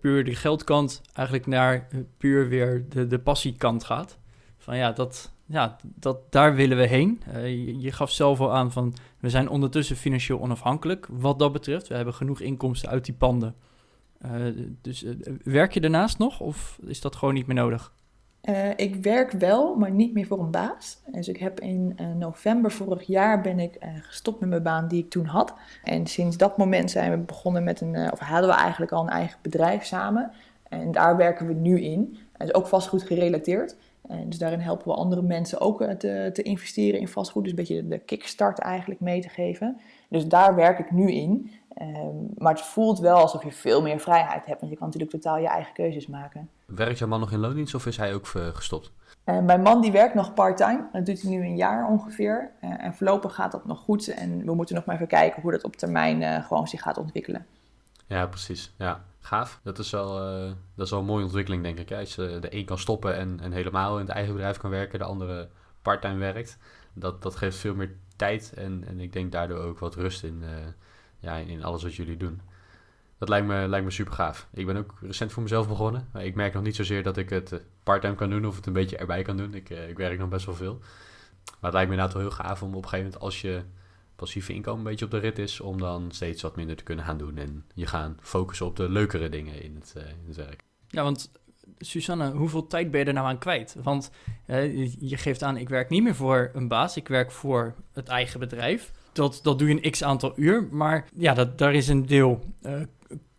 [0.00, 4.18] puur de geldkant eigenlijk naar uh, puur weer de, de passiekant gaat.
[4.58, 7.22] Van ja, dat, ja dat, daar willen we heen.
[7.78, 11.88] Je, gaf zelf al aan van we zijn ondertussen financieel onafhankelijk wat dat betreft.
[11.88, 13.54] We hebben genoeg inkomsten uit die panden.
[14.82, 15.04] dus
[15.44, 17.92] werk je daarnaast nog of is dat gewoon niet meer nodig?
[18.48, 20.98] Uh, ik werk wel, maar niet meer voor een baas.
[21.06, 24.88] Dus ik heb in uh, november vorig jaar ben ik uh, gestopt met mijn baan
[24.88, 25.54] die ik toen had.
[25.84, 29.08] En sinds dat moment zijn we begonnen met een, of hadden we eigenlijk al een
[29.08, 30.30] eigen bedrijf samen.
[30.68, 32.18] En daar werken we nu in.
[32.36, 33.76] Dat is ook vastgoed gerelateerd.
[34.08, 37.42] En dus daarin helpen we andere mensen ook te, te investeren in vastgoed.
[37.42, 39.80] Dus een beetje de kickstart eigenlijk mee te geven.
[40.08, 41.50] Dus daar werk ik nu in.
[41.82, 44.60] Um, maar het voelt wel alsof je veel meer vrijheid hebt.
[44.60, 46.50] Want je kan natuurlijk totaal je eigen keuzes maken.
[46.66, 48.92] Werkt jouw man nog in loondienst of is hij ook uh, gestopt?
[49.24, 50.88] Uh, mijn man die werkt nog part-time.
[50.92, 52.50] Dat doet hij nu een jaar ongeveer.
[52.64, 54.08] Uh, en voorlopig gaat dat nog goed.
[54.08, 57.46] En we moeten nog maar even kijken hoe dat op termijn gewoon zich gaat ontwikkelen.
[58.06, 58.74] Ja, precies.
[58.78, 59.60] Ja, gaaf.
[59.62, 60.14] Dat is wel,
[60.74, 61.92] dat is wel een mooie ontwikkeling, denk ik.
[61.92, 64.98] Als je de een kan stoppen en, en helemaal in het eigen bedrijf kan werken,
[64.98, 65.48] de andere
[65.82, 66.58] part-time werkt.
[66.92, 70.42] Dat, dat geeft veel meer tijd en, en ik denk daardoor ook wat rust in,
[71.18, 72.40] ja, in alles wat jullie doen.
[73.18, 74.48] Dat lijkt me, lijkt me super gaaf.
[74.52, 76.08] Ik ben ook recent voor mezelf begonnen.
[76.18, 78.72] Ik merk nog niet zozeer dat ik het eh, parttime kan doen of het een
[78.72, 79.54] beetje erbij kan doen.
[79.54, 80.78] Ik, uh, ik werk nog best wel veel.
[81.44, 83.62] Maar het lijkt me inderdaad wel heel gaaf om op een gegeven moment, als je
[84.16, 87.04] passieve inkomen een beetje op de rit is, om dan steeds wat minder te kunnen
[87.04, 87.36] gaan doen.
[87.36, 90.62] En je gaan focussen op de leukere dingen in het, uh, in het werk.
[90.88, 91.32] Ja, want
[91.78, 93.76] Susanne, hoeveel tijd ben je er nou aan kwijt?
[93.82, 94.10] Want
[94.98, 98.40] je geeft aan, ik werk niet meer voor een baas, ik werk voor het eigen
[98.40, 100.68] bedrijf dat, dat doe je een x aantal uur.
[100.70, 102.72] Maar ja, dat, daar is een deel uh,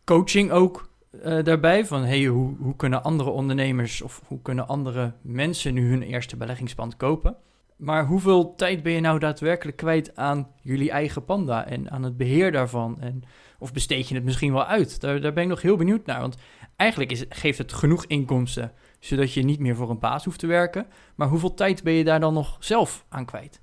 [0.04, 1.86] coaching ook uh, daarbij.
[1.86, 6.38] Van hey, hoe, hoe kunnen andere ondernemers of hoe kunnen andere mensen nu hun eerste
[6.38, 7.38] beleggingspand kopen?
[7.78, 12.18] Maar hoeveel tijd ben je nou daadwerkelijk kwijt aan jullie eigen panda en aan het
[12.18, 13.02] beheer daarvan?
[13.02, 13.24] En,
[13.60, 15.02] of besteed je het misschien wel uit?
[15.02, 16.20] Daar, daar ben ik nog heel benieuwd naar.
[16.20, 16.38] Want
[16.76, 20.48] eigenlijk is, geeft het genoeg inkomsten, zodat je niet meer voor een baas hoeft te
[20.48, 20.88] werken.
[21.16, 23.62] Maar hoeveel tijd ben je daar dan nog zelf aan kwijt?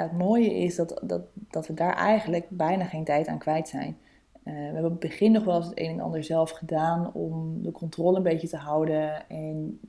[0.00, 3.96] Het mooie is dat, dat, dat we daar eigenlijk bijna geen tijd aan kwijt zijn.
[4.44, 7.12] Uh, we hebben op het begin nog wel eens het een en ander zelf gedaan
[7.12, 9.80] om de controle een beetje te houden en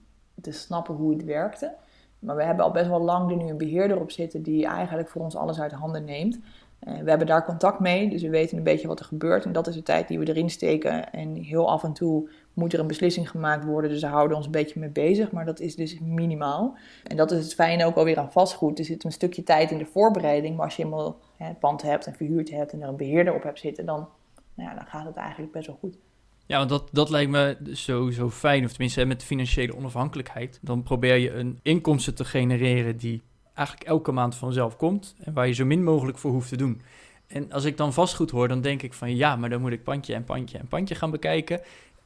[0.42, 1.76] te snappen hoe het werkte.
[2.20, 5.10] Maar we hebben al best wel lang er nu een beheerder op zitten die eigenlijk
[5.10, 6.40] voor ons alles uit handen neemt.
[6.88, 9.46] Uh, we hebben daar contact mee, dus we weten een beetje wat er gebeurt.
[9.46, 11.12] En dat is de tijd die we erin steken.
[11.12, 13.90] En heel af en toe moet er een beslissing gemaakt worden.
[13.90, 16.78] Dus we houden ons een beetje mee bezig, maar dat is dus minimaal.
[17.04, 18.80] En dat is het fijne ook alweer aan vastgoed.
[18.80, 20.56] Er zit een stukje tijd in de voorbereiding.
[20.56, 23.44] Maar als je eenmaal het pand hebt en verhuurd hebt en er een beheerder op
[23.44, 24.08] hebt zitten, dan,
[24.54, 25.98] nou ja, dan gaat het eigenlijk best wel goed.
[26.46, 30.60] Ja, want dat, dat lijkt me zo, fijn, of tenminste met financiële onafhankelijkheid.
[30.62, 33.22] Dan probeer je een inkomsten te genereren die
[33.54, 36.82] eigenlijk elke maand vanzelf komt en waar je zo min mogelijk voor hoeft te doen.
[37.28, 39.84] En als ik dan vastgoed hoor, dan denk ik van ja, maar dan moet ik
[39.84, 41.62] pandje en pandje en pandje gaan bekijken.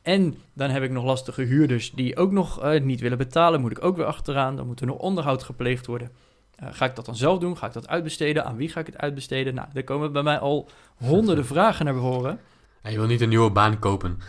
[0.08, 3.62] En dan heb ik nog lastige huurders die ook nog uh, niet willen betalen.
[3.62, 4.56] Moet ik ook weer achteraan.
[4.56, 6.10] Dan moet er nog onderhoud gepleegd worden.
[6.63, 7.58] Uh, ga ik dat dan zelf doen?
[7.58, 8.46] Ga ik dat uitbesteden?
[8.46, 9.54] Aan wie ga ik het uitbesteden?
[9.54, 12.39] Nou, er komen bij mij al honderden vragen naar behoren.
[12.82, 14.20] En je wil niet een nieuwe baan kopen.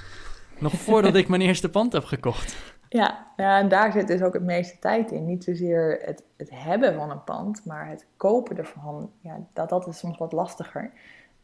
[0.59, 2.57] Nog voordat ik mijn eerste pand heb gekocht.
[2.89, 5.27] Ja, ja, en daar zit dus ook het meeste tijd in.
[5.27, 9.11] Niet zozeer het, het hebben van een pand, maar het kopen ervan.
[9.21, 10.93] Ja, dat, dat is soms wat lastiger.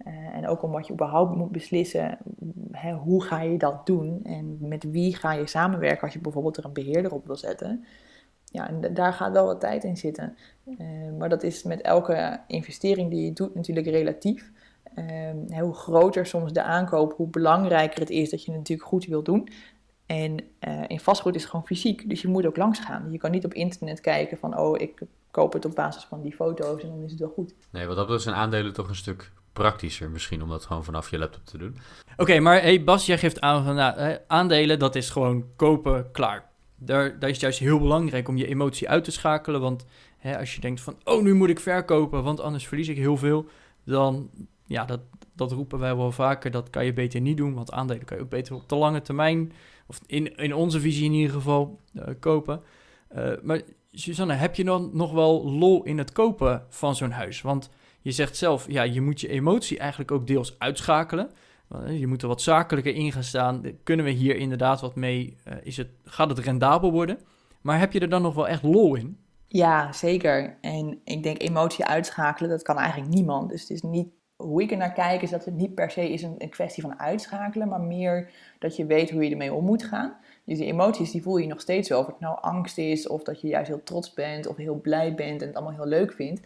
[0.06, 2.18] Uh, en ook omdat je überhaupt moet beslissen,
[2.70, 4.20] hè, hoe ga je dat doen?
[4.24, 7.84] En met wie ga je samenwerken als je bijvoorbeeld er een beheerder op wil zetten?
[8.44, 10.36] Ja, en daar gaat wel wat tijd in zitten.
[10.64, 10.78] Uh,
[11.18, 14.52] maar dat is met elke investering die je doet natuurlijk relatief.
[14.94, 19.06] Uh, hoe groter soms de aankoop, hoe belangrijker het is dat je het natuurlijk goed
[19.06, 19.48] wil doen.
[20.06, 20.36] En
[20.68, 23.12] uh, in vastgoed is het gewoon fysiek, dus je moet ook langs gaan.
[23.12, 26.34] Je kan niet op internet kijken van, oh, ik koop het op basis van die
[26.34, 27.54] foto's en dan is het wel goed.
[27.70, 31.18] Nee, wat dat zijn aandelen toch een stuk praktischer misschien om dat gewoon vanaf je
[31.18, 31.76] laptop te doen.
[32.16, 36.50] Oké, maar hey Bas, jij geeft aan van nou, aandelen, dat is gewoon kopen, klaar.
[36.76, 39.84] Daar, daar is juist heel belangrijk om je emotie uit te schakelen, want
[40.18, 43.16] hè, als je denkt van, oh, nu moet ik verkopen, want anders verlies ik heel
[43.16, 43.46] veel,
[43.84, 44.30] dan,
[44.66, 45.00] ja, dat,
[45.34, 48.22] dat roepen wij wel vaker, dat kan je beter niet doen, want aandelen kan je
[48.22, 49.52] ook beter op de lange termijn,
[49.86, 52.62] of in, in onze visie in ieder geval, uh, kopen.
[53.16, 53.60] Uh, maar
[53.92, 57.42] Susanne, heb je dan nog wel lol in het kopen van zo'n huis?
[57.42, 57.70] Want
[58.04, 61.30] je zegt zelf, ja, je moet je emotie eigenlijk ook deels uitschakelen.
[61.88, 63.62] Je moet er wat zakelijker in gaan staan.
[63.82, 65.36] Kunnen we hier inderdaad wat mee?
[65.48, 67.18] Uh, is het, gaat het rendabel worden?
[67.60, 69.18] Maar heb je er dan nog wel echt lol in?
[69.46, 70.58] Ja, zeker.
[70.60, 73.50] En ik denk emotie uitschakelen, dat kan eigenlijk niemand.
[73.50, 76.12] Dus het is niet hoe ik er naar kijk, is dat het niet per se
[76.12, 79.64] is een, een kwestie van uitschakelen, maar meer dat je weet hoe je ermee om
[79.64, 80.16] moet gaan.
[80.44, 82.00] Dus die emoties die voel je nog steeds wel.
[82.00, 85.14] Of het nou angst is, of dat je juist heel trots bent, of heel blij
[85.14, 86.40] bent en het allemaal heel leuk vindt.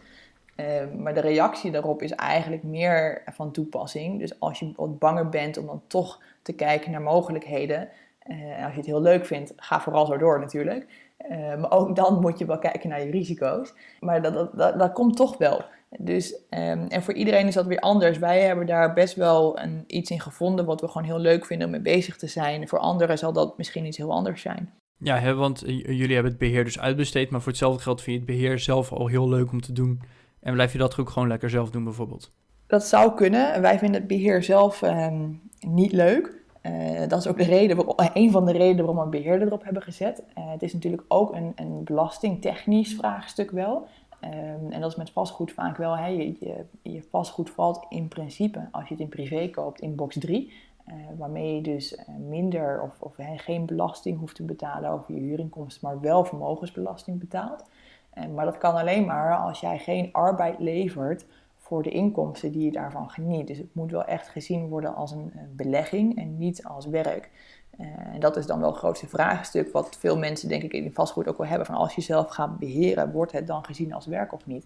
[0.59, 0.65] Uh,
[0.97, 4.19] maar de reactie daarop is eigenlijk meer van toepassing.
[4.19, 7.89] Dus als je wat banger bent om dan toch te kijken naar mogelijkheden.
[8.19, 11.07] En als je het heel leuk vindt, ga vooral zo door natuurlijk.
[11.31, 13.73] Uh, maar ook dan moet je wel kijken naar je risico's.
[13.99, 15.61] Maar dat, dat, dat, komt toch wel.
[15.97, 18.17] Dus, um, en voor iedereen is dat weer anders.
[18.17, 21.65] Wij hebben daar best wel een, iets in gevonden wat we gewoon heel leuk vinden
[21.65, 22.67] om mee bezig te zijn.
[22.67, 24.73] Voor anderen zal dat misschien iets heel anders zijn.
[24.97, 28.25] Ja, hè, want jullie hebben het beheer dus uitbesteed, maar voor hetzelfde geld vind je
[28.25, 30.01] het beheer zelf al heel leuk om te doen.
[30.39, 32.31] En blijf je dat ook gewoon lekker zelf doen bijvoorbeeld?
[32.67, 33.61] Dat zou kunnen.
[33.61, 36.37] Wij vinden het beheer zelf um, niet leuk.
[36.61, 39.63] Uh, dat is ook de reden een van de redenen waarom we een beheerder erop
[39.63, 40.23] hebben gezet.
[40.37, 43.87] Uh, het is natuurlijk ook een, een belastingtechnisch vraagstuk wel.
[44.23, 45.97] Um, en dat is met vastgoed vaak wel.
[45.97, 50.17] Hè, je, je, vastgoed valt in principe, als je het in privé koopt, in box
[50.19, 50.53] 3.
[50.87, 51.99] Uh, waarmee je dus
[52.29, 57.63] minder of, of geen belasting hoeft te betalen over je huurinkomsten, maar wel vermogensbelasting betaalt.
[58.19, 61.25] Uh, maar dat kan alleen maar als jij geen arbeid levert
[61.57, 63.47] voor de inkomsten die je daarvan geniet.
[63.47, 67.29] Dus het moet wel echt gezien worden als een belegging en niet als werk.
[67.79, 70.93] Uh, en dat is dan wel het grootste vraagstuk wat veel mensen denk ik in
[70.93, 71.65] vastgoed ook wel hebben.
[71.65, 74.65] Van als je zelf gaat beheren, wordt het dan gezien als werk of niet?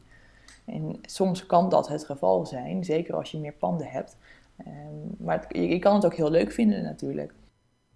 [0.65, 4.17] En soms kan dat het geval zijn, zeker als je meer panden hebt.
[4.67, 4.73] Uh,
[5.17, 7.33] maar je, kan het ook heel leuk vinden natuurlijk.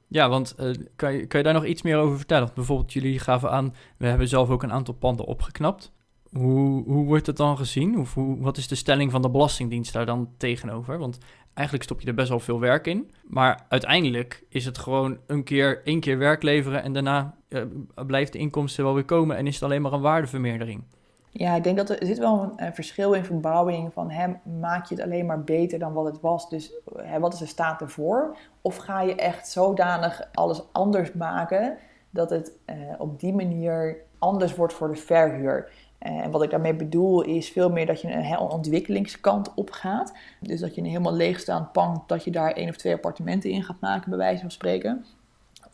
[0.08, 2.50] Ja, want uh, kan, je, kan je daar nog iets meer over vertellen?
[2.56, 5.92] Bijvoorbeeld jullie gaven aan, we hebben zelf ook een aantal panden opgeknapt.
[6.32, 8.00] Hoe, hoe wordt het dan gezien?
[8.00, 10.98] Of hoe, wat is de stelling van de Belastingdienst daar dan tegenover?
[10.98, 11.18] Want
[11.54, 13.12] eigenlijk stop je er best wel veel werk in.
[13.24, 17.62] Maar uiteindelijk is het gewoon een keer, één keer werk leveren en daarna uh,
[18.08, 20.84] blijft de inkomsten wel weer komen en is het alleen maar een waardevermeerdering.
[21.30, 24.28] Ja, ik denk dat er, zit wel een, verschil in verbouwing van hè,
[24.60, 26.50] maak je het alleen maar beter dan wat het was.
[26.50, 28.38] Dus hè, wat is de staat ervoor?
[28.62, 31.78] Of ga je echt zodanig alles anders maken
[32.10, 35.70] dat het uh, op die manier anders wordt voor de verhuur?
[35.98, 39.72] Eh, en wat ik daarmee bedoel is veel meer dat je een hele ontwikkelingskant op
[39.72, 40.14] gaat.
[40.40, 43.64] Dus dat je een helemaal leegstaand pand, dat je daar één of twee appartementen in
[43.64, 45.06] gaat maken, bij wijze van spreken.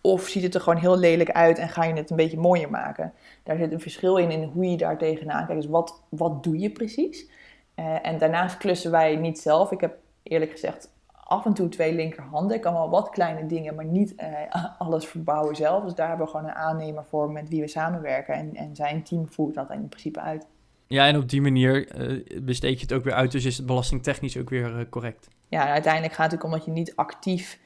[0.02, 2.70] Of ziet het er gewoon heel lelijk uit en ga je het een beetje mooier
[2.70, 3.13] maken.
[3.43, 5.62] Daar zit een verschil in, in hoe je daar tegenaan kijkt.
[5.62, 7.29] Dus wat, wat doe je precies?
[7.75, 9.71] Uh, en daarnaast klussen wij niet zelf.
[9.71, 10.91] Ik heb eerlijk gezegd
[11.23, 12.56] af en toe twee linkerhanden.
[12.56, 14.29] Ik kan wel wat kleine dingen, maar niet eh,
[14.77, 15.84] alles verbouwen zelf.
[15.84, 18.34] Dus daar hebben we gewoon een aannemer voor met wie we samenwerken.
[18.34, 20.47] En, en zijn team voert dat in principe uit.
[20.88, 23.65] Ja, en op die manier uh, besteed je het ook weer uit, dus is het
[23.65, 25.27] belastingtechnisch ook weer correct.
[25.47, 27.60] Ja, uiteindelijk gaat het ook omdat je niet actief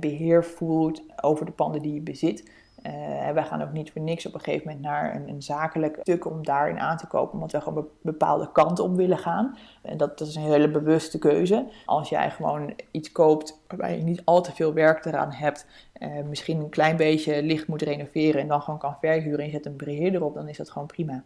[0.00, 2.50] beheer voert over de panden die je bezit.
[2.86, 5.98] Uh, wij gaan ook niet voor niks op een gegeven moment naar een, een zakelijk
[6.00, 9.56] stuk om daarin aan te kopen, omdat we gewoon een bepaalde kant op willen gaan.
[9.82, 11.66] En dat, is een hele bewuste keuze.
[11.84, 15.66] Als jij gewoon iets koopt waarbij je niet al te veel werk eraan hebt,
[15.98, 19.50] uh, misschien een klein beetje licht moet renoveren en dan gewoon kan verhuren en je
[19.50, 21.22] zet een beheerder op, dan is dat gewoon prima.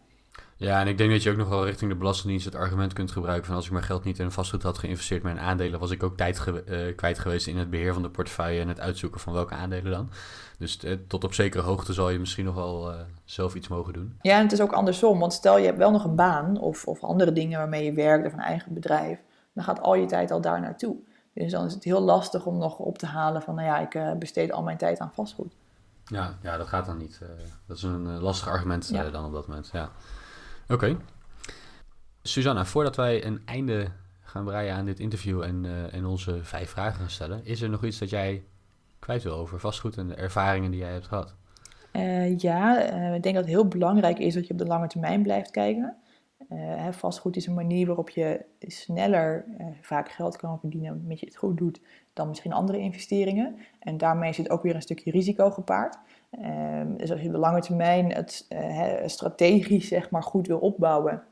[0.59, 3.11] Ja, en ik denk dat je ook nog wel richting de Belastingdienst het argument kunt
[3.11, 5.91] gebruiken van als ik mijn geld niet in vastgoed had geïnvesteerd, maar in aandelen, was
[5.91, 8.79] ik ook tijd ge uh, kwijt geweest in het beheer van de portefeuille en het
[8.79, 10.09] uitzoeken van welke aandelen dan.
[10.57, 13.93] Dus uh, tot op zekere hoogte zal je misschien nog wel uh, zelf iets mogen
[13.93, 14.17] doen.
[14.21, 16.85] Ja, en het is ook andersom, want stel je hebt wel nog een baan of,
[16.85, 19.19] of andere dingen waarmee je werkt of een eigen bedrijf,
[19.53, 20.95] dan gaat al je tijd al daar naartoe.
[21.33, 24.19] Dus dan is het heel lastig om nog op te halen van, nou ja, ik
[24.19, 25.53] besteed al mijn tijd aan vastgoed.
[26.05, 27.19] Ja, ja dat gaat dan niet.
[27.65, 29.09] dat is een lastig argument ja.
[29.09, 29.89] dan op dat moment, ja.
[30.69, 30.97] Oké.
[32.21, 33.87] Susanna, voordat wij een einde
[34.21, 37.69] gaan breien aan dit interview en, uh, en onze vijf vragen gaan stellen, is er
[37.69, 38.43] nog iets dat jij
[38.99, 41.35] kwijt wil over vastgoed en de ervaringen die jij hebt gehad?
[41.93, 44.87] Uh, ja, uh, ik denk dat het heel belangrijk is dat je op de lange
[44.87, 45.95] termijn blijft kijken.
[46.91, 49.45] Vastgoed is een manier waarop je sneller
[49.81, 51.81] vaak geld kan verdienen met je het goed doet
[52.13, 53.55] dan misschien andere investeringen.
[53.79, 55.97] En daarmee zit ook weer een stukje risico gepaard.
[56.31, 61.23] Um, dus als je de lange termijn het uh, strategisch zeg maar, goed wil opbouwen,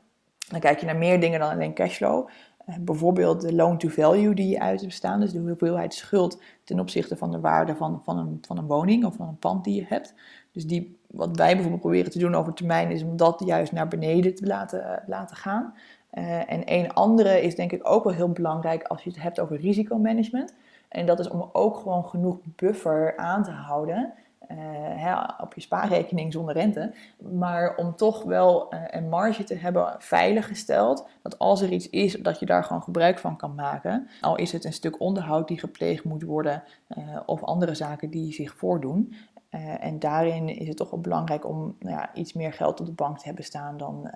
[0.48, 2.28] dan kijk je naar meer dingen dan alleen cashflow.
[2.68, 6.42] Uh, bijvoorbeeld de loan to value die je uit hebt staan, dus de hoeveelheid schuld
[6.64, 9.64] ten opzichte van de waarde van, van, een, van een woning of van een pand
[9.64, 10.14] die je hebt.
[10.52, 13.88] Dus die, wat wij bijvoorbeeld proberen te doen over termijn is om dat juist naar
[13.88, 15.74] beneden te laten, uh, laten gaan.
[16.10, 19.56] en een andere is denk ik ook wel heel belangrijk als je het hebt over
[19.56, 20.54] risicomanagement.
[20.88, 24.14] En dat is om ook gewoon genoeg buffer aan te houden.
[24.50, 24.56] Uh,
[25.02, 26.94] hè, op je spaarrekening zonder rente.
[27.18, 31.08] Maar om toch wel uh, een marge te hebben veiliggesteld.
[31.22, 34.08] Dat als er iets is, dat je daar gewoon gebruik van kan maken.
[34.20, 36.62] Al is het een stuk onderhoud die gepleegd moet worden.
[36.98, 39.14] Uh, of andere zaken die zich voordoen.
[39.80, 42.92] en daarin is het toch wel belangrijk om nou ja, iets meer geld op de
[42.92, 44.10] bank te hebben staan dan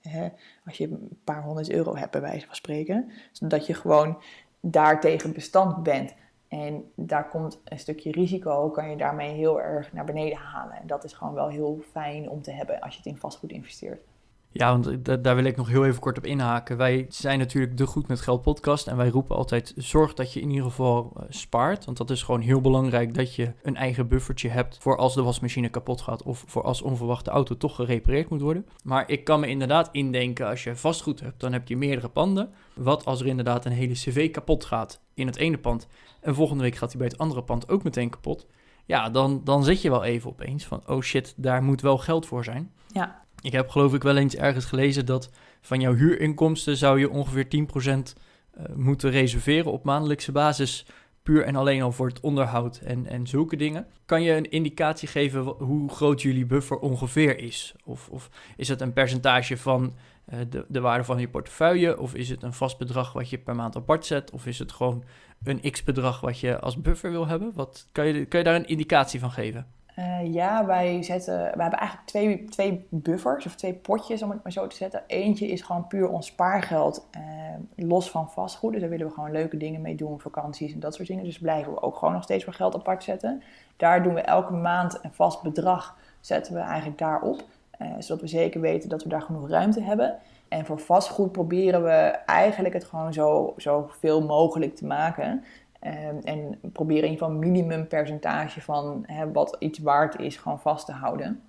[0.00, 0.28] hè,
[0.64, 3.10] als je een paar honderd euro hebt, bij wijze van spreken.
[3.32, 4.22] Zodat je gewoon
[4.60, 6.14] daartegen bestand bent.
[6.48, 10.76] En daar komt een stukje risico, kan je daarmee heel erg naar beneden halen.
[10.76, 13.50] En dat is gewoon wel heel fijn om te hebben als je het in vastgoed
[13.50, 14.00] investeert.
[14.56, 16.76] Ja, want daar wil ik nog heel even kort op inhaken.
[16.76, 20.40] Wij zijn natuurlijk de Goed met Geld podcast en wij roepen altijd: zorg dat je
[20.40, 21.84] in ieder geval uh, spaart.
[21.84, 25.22] Want dat is gewoon heel belangrijk dat je een eigen buffertje hebt voor als de
[25.22, 28.66] wasmachine kapot gaat of voor als onverwachte auto toch gerepareerd moet worden.
[28.84, 32.50] Maar ik kan me inderdaad indenken: als je vastgoed hebt, dan heb je meerdere panden.
[32.74, 35.88] Wat als er inderdaad een hele CV kapot gaat in het ene pand
[36.26, 38.46] en volgende week gaat hij bij het andere pand ook meteen kapot?
[38.84, 42.26] Ja, dan, dan zit je wel even opeens van: oh shit, daar moet wel geld
[42.26, 42.72] voor zijn.
[42.92, 43.24] Ja.
[43.40, 47.46] Ik heb geloof ik wel eens ergens gelezen dat van jouw huurinkomsten zou je ongeveer
[47.46, 50.86] 10% uh, moeten reserveren op maandelijkse basis.
[51.22, 53.86] Puur en alleen al voor het onderhoud en, en zulke dingen.
[54.04, 57.74] Kan je een indicatie geven hoe groot jullie buffer ongeveer is?
[57.84, 59.94] Of, of is het een percentage van
[60.32, 61.98] uh, de, de waarde van je portefeuille?
[61.98, 64.30] Of is het een vast bedrag wat je per maand apart zet?
[64.30, 65.04] Of is het gewoon
[65.44, 67.52] een x-bedrag wat je als buffer wil hebben?
[67.54, 69.66] Wat, kan, je, kan je daar een indicatie van geven?
[69.98, 74.42] Uh, ja, wij, zetten, we hebben eigenlijk twee, twee buffers of twee potjes om het
[74.42, 75.02] maar zo te zetten.
[75.06, 77.22] Eentje is gewoon puur ons spaargeld, uh,
[77.86, 78.72] los van vastgoed.
[78.72, 81.24] Dus daar willen we gewoon leuke dingen mee doen, vakanties en dat soort dingen.
[81.24, 83.42] Dus blijven we ook gewoon nog steeds voor geld apart zetten.
[83.76, 87.44] Daar doen we elke maand een vast bedrag, zetten we eigenlijk daarop.
[87.82, 90.18] Uh, zodat we zeker weten dat we daar genoeg ruimte hebben.
[90.48, 91.90] En voor vastgoed proberen we
[92.26, 95.44] eigenlijk het gewoon zo, zo veel mogelijk te maken.
[95.82, 100.86] Um, en probeer in ieder geval een minimumpercentage van wat iets waard is, gewoon vast
[100.86, 101.40] te houden.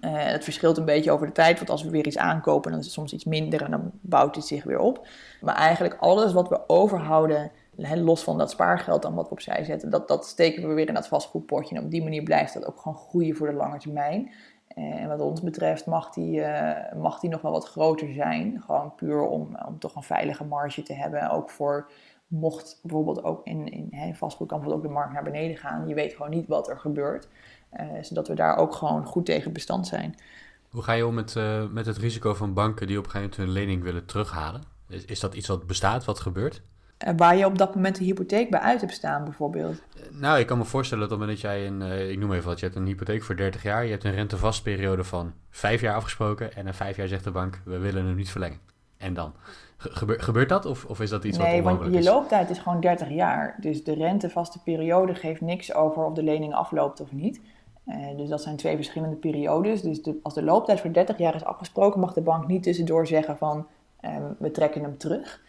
[0.00, 2.80] Uh, het verschilt een beetje over de tijd, want als we weer iets aankopen, dan
[2.80, 5.06] is het soms iets minder en dan bouwt het zich weer op.
[5.40, 7.50] Maar eigenlijk alles wat we overhouden,
[7.94, 10.94] los van dat spaargeld dan wat we opzij zetten, dat, dat steken we weer in
[10.94, 11.76] dat vastgoedpotje.
[11.76, 14.30] En op die manier blijft dat ook gewoon groeien voor de lange termijn.
[14.74, 18.62] En wat ons betreft mag die, uh, mag die nog wel wat groter zijn.
[18.66, 21.30] Gewoon puur om, om toch een veilige marge te hebben.
[21.30, 21.90] Ook voor
[22.26, 25.88] mocht bijvoorbeeld ook in, in vastgoed kan bijvoorbeeld ook de markt naar beneden gaan.
[25.88, 27.28] Je weet gewoon niet wat er gebeurt.
[27.80, 30.14] Uh, zodat we daar ook gewoon goed tegen bestand zijn.
[30.70, 33.36] Hoe ga je om met, uh, met het risico van banken die op een gegeven
[33.36, 34.62] moment hun lening willen terughalen?
[34.88, 36.62] Is, is dat iets wat bestaat, wat gebeurt?
[37.06, 39.82] Uh, waar je op dat moment een hypotheek bij uit hebt staan, bijvoorbeeld?
[40.10, 42.48] nou, ik kan me voorstellen dat op het moment dat jij een, ik noem even
[42.48, 45.94] wat, je hebt een hypotheek voor 30 jaar, je hebt een rentevastperiode van 5 jaar
[45.94, 48.58] afgesproken en na 5 jaar zegt de bank, we willen hem niet verlengen.
[48.96, 49.32] En dan?
[49.76, 52.14] Gebe gebeurt dat of, of is dat iets nee, wat want onmogelijk je is?
[52.16, 53.56] looptijd is gewoon 30 jaar.
[53.60, 57.40] Dus de rentevaste periode geeft niks over of de lening afloopt of niet.
[57.86, 59.82] Eh, dus dat zijn twee verschillende periodes.
[59.82, 63.06] Dus de- als de looptijd voor 30 jaar is afgesproken, mag de bank niet tussendoor
[63.06, 63.66] zeggen van
[64.00, 65.40] ehm, we trekken hem terug.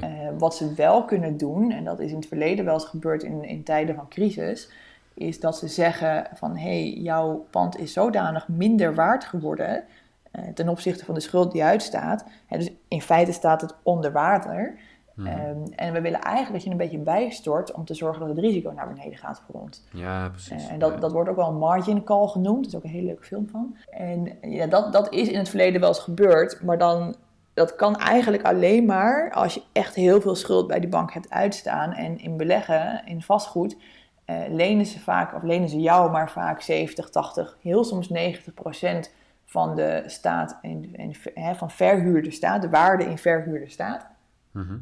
[0.00, 3.22] Eh, wat ze wel kunnen doen, en dat is in het verleden wel eens gebeurd
[3.22, 4.70] in, in tijden van crisis,
[5.14, 9.84] is dat ze zeggen van hé, hey, jouw pand is zodanig minder waard geworden
[10.30, 12.24] eh, ten opzichte van de schuld die uitstaat.
[12.46, 14.78] Hè, dus in feite staat het onder water.
[15.14, 15.26] Mhm.
[15.26, 18.38] Ehm, en we willen eigenlijk dat je een beetje bijstort om te zorgen dat het
[18.38, 19.82] risico naar beneden gaat voor ons.
[19.92, 20.66] ja, precies.
[20.66, 20.98] Eh, en dat, Ja.
[20.98, 22.64] dat wordt ook wel een margin call genoemd.
[22.64, 23.76] Er is ook een hele leuke film van.
[23.90, 26.62] En ja, dat, dat is in het verleden wel eens gebeurd.
[26.62, 27.14] Maar dan,
[27.58, 31.30] dat kan eigenlijk alleen maar als je echt heel veel schuld bij die bank hebt
[31.30, 31.92] uitstaan.
[31.92, 33.76] En in beleggen, in vastgoed,
[34.24, 38.54] eh, lenen ze vaak, of lenen ze jou maar vaak 70, 80, heel soms 90
[38.54, 39.12] procent
[39.44, 41.14] van de staat, in,
[41.56, 44.06] van verhuurde staat, de waarde in verhuurde staat.
[44.50, 44.76] Mhm.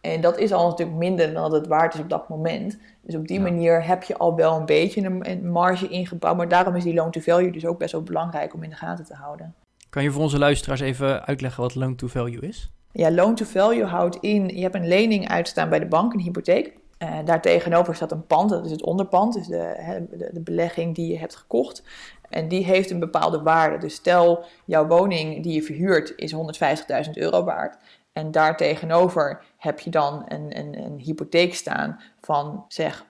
[0.00, 2.78] En dat is al natuurlijk minder dan dat het waard is op dat moment.
[3.00, 3.42] Dus op die Ja.
[3.42, 6.36] manier heb je al wel een beetje een, een marge ingebouwd.
[6.36, 8.76] Maar daarom is die loan to value dus ook best wel belangrijk om in de
[8.76, 9.54] gaten te houden.
[9.90, 12.70] Kan je voor onze luisteraars even uitleggen wat loan to value is?
[12.92, 16.20] Ja, loan to value houdt in, je hebt een lening uitstaan bij de bank, een
[16.20, 16.76] hypotheek.
[16.98, 20.94] Eh daar tegenover staat een pand, dat is het onderpand, dus de, de, de belegging
[20.94, 21.82] die je hebt gekocht.
[22.28, 23.78] En die heeft een bepaalde waarde.
[23.78, 27.76] Dus stel, jouw woning die je verhuurt is 150.000 euro waard.
[28.12, 33.04] En daar tegenover heb je dan een, een, een hypotheek staan van zeg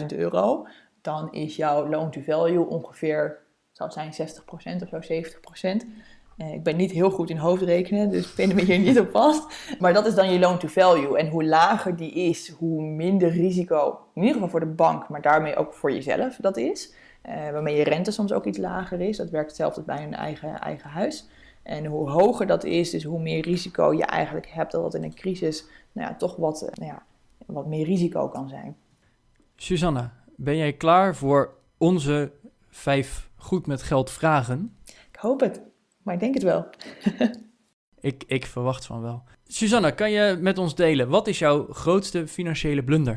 [0.00, 0.66] 100.000 euro.
[1.02, 3.38] Dan is jouw loan to value ongeveer,
[3.86, 5.86] het zijn 60% of zo, 70%.
[6.38, 9.76] Eh, ik ben niet heel goed in hoofdrekenen, dus pinnen me hier niet op vast.
[9.78, 11.18] Maar dat is dan je loan to value.
[11.18, 15.22] En hoe lager die is, hoe minder risico, in ieder geval voor de bank, maar
[15.22, 16.94] daarmee ook voor jezelf dat is.
[17.22, 19.16] Eh, waarmee je rente soms ook iets lager is.
[19.16, 21.28] Dat werkt hetzelfde bij een eigen, eigen huis.
[21.62, 25.02] En hoe hoger dat is, dus hoe meer risico je eigenlijk hebt, dat dat in
[25.02, 27.02] een crisis nou ja, toch wat, eh, nou ja,
[27.46, 28.76] wat meer risico kan zijn.
[29.56, 32.32] Susanna, ben jij klaar voor onze
[32.68, 34.76] vijf goed met geld vragen?
[34.84, 35.60] Ik hoop het,
[36.02, 36.66] maar ik denk het wel.
[38.00, 39.22] Ik, ik verwacht van wel.
[39.46, 43.12] Susanna, kan je met ons delen, wat is jouw grootste financiële blunder?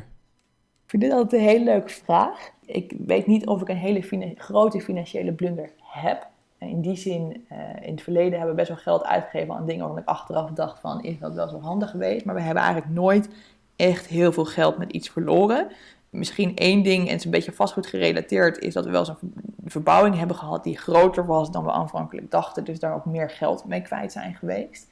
[0.83, 2.49] Ik vind dit altijd een hele leuke vraag.
[2.65, 6.27] Ik weet niet of ik een hele fina- grote financiële blunder heb.
[6.57, 9.81] In die zin, eh, in het verleden hebben we best wel geld uitgegeven aan dingen
[9.83, 12.25] waarvan ik achteraf dacht van, is dat wel zo handig geweest?
[12.25, 13.29] Maar we hebben eigenlijk nooit
[13.75, 15.67] echt heel veel geld met iets verloren.
[16.11, 19.17] Misschien één ding, en het is een beetje vastgoed gerelateerd, is dat we wel ver-
[19.65, 22.63] verbouwing hebben gehad die groter was dan we aanvankelijk dachten.
[22.63, 24.87] Dus daar ook meer geld mee kwijt zijn geweest.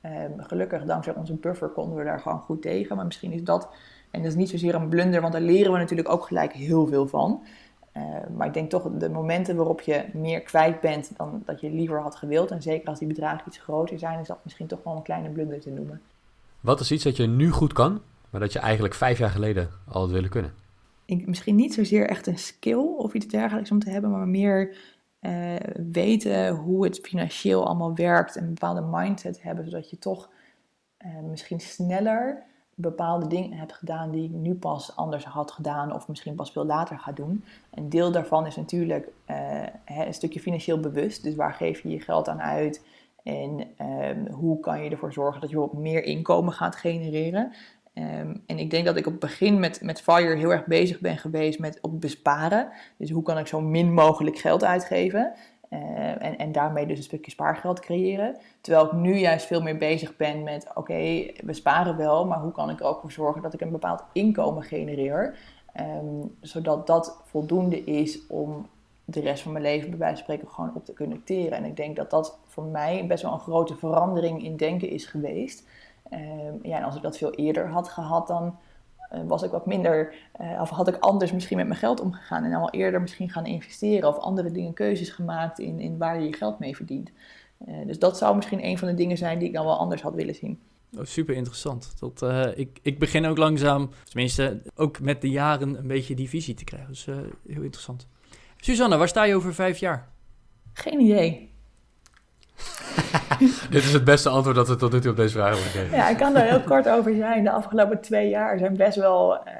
[0.00, 2.96] Ehm, gelukkig, dankzij onze buffer, konden we daar gewoon goed tegen.
[2.96, 3.68] Maar misschien is dat
[4.12, 6.86] en dat is niet zozeer een blunder, want daar leren we natuurlijk ook gelijk heel
[6.86, 7.42] veel van.
[7.92, 8.02] Eh,
[8.36, 12.00] maar ik denk toch de momenten waarop je meer kwijt bent dan dat je liever
[12.00, 12.50] had gewild.
[12.50, 15.28] En zeker als die bedragen iets groter zijn, is dat misschien toch wel een kleine
[15.28, 16.00] blunder te noemen.
[16.60, 18.00] Wat is iets dat je nu goed kan,
[18.30, 20.52] maar dat je eigenlijk vijf jaar geleden al had willen kunnen?
[21.06, 24.76] Misschien niet zozeer echt een skill of iets dergelijks om te hebben, maar meer
[25.20, 25.54] eh,
[25.92, 28.36] weten hoe het financieel allemaal werkt.
[28.36, 30.30] En een bepaalde mindset hebben, zodat je toch
[30.96, 32.42] eh, misschien sneller
[32.74, 36.64] bepaalde dingen hebt gedaan die ik nu pas anders had gedaan of misschien pas veel
[36.64, 37.44] later ga doen.
[37.70, 41.22] Een deel daarvan is natuurlijk eh, een stukje financieel bewust.
[41.22, 42.84] Dus waar geef je je geld aan uit
[43.22, 47.52] en ehm, hoe kan je ervoor zorgen dat je wat meer inkomen gaat genereren.
[47.94, 51.00] Ehm, en ik denk dat ik op het begin met, met Fire heel erg bezig
[51.00, 52.68] ben geweest met op besparen.
[52.96, 55.32] Dus hoe kan ik zo min mogelijk geld uitgeven?
[55.68, 58.36] Eh, en, en daarmee dus een stukje spaargeld creëren.
[58.60, 62.52] Terwijl ik nu juist veel meer bezig ben met: oké, we sparen wel, maar hoe
[62.52, 65.38] kan ik er ook voor zorgen dat ik een bepaald inkomen genereer?
[65.72, 68.66] Ehm, zodat dat voldoende is om
[69.04, 71.58] de rest van mijn leven, bij wijze van spreken, gewoon op te kunnen teren.
[71.58, 75.06] En ik denk dat dat voor mij best wel een grote verandering in denken is
[75.06, 75.68] geweest.
[76.12, 78.58] Ehm, ja, en als ik dat veel eerder had gehad, dan
[79.10, 82.44] eh, was ik wat minder, eh, of had ik anders misschien met mijn geld omgegaan
[82.44, 86.26] en al eerder misschien gaan investeren of andere dingen, keuzes gemaakt in, in waar je
[86.26, 87.10] je geld mee verdient.
[87.66, 90.02] Eh, dus dat zou misschien een van de dingen zijn die ik dan wel anders
[90.02, 90.60] had willen zien.
[90.98, 91.94] Oh, super interessant.
[91.98, 92.22] Dat,
[92.54, 96.64] ik, ik begin ook langzaam, tenminste ook met de jaren, een beetje die visie te
[96.64, 96.88] krijgen.
[96.88, 97.04] Dus
[97.46, 98.06] heel interessant.
[98.56, 100.08] Susanne, waar sta je over vijf jaar?
[100.72, 101.51] Geen idee.
[103.70, 105.96] Dit is het beste antwoord dat we tot nu toe op deze vraag hebben gekregen.
[105.96, 107.44] Ja, ik kan daar heel kort over zijn.
[107.44, 109.52] De afgelopen twee jaar zijn best wel eh,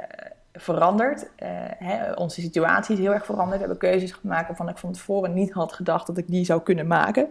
[0.53, 1.27] veranderd.
[1.37, 1.49] Eh,
[1.79, 3.61] hè, onze situatie is heel erg veranderd.
[3.61, 6.63] We hebben keuzes gemaakt waarvan ik van tevoren niet had gedacht dat ik die zou
[6.63, 7.29] kunnen maken.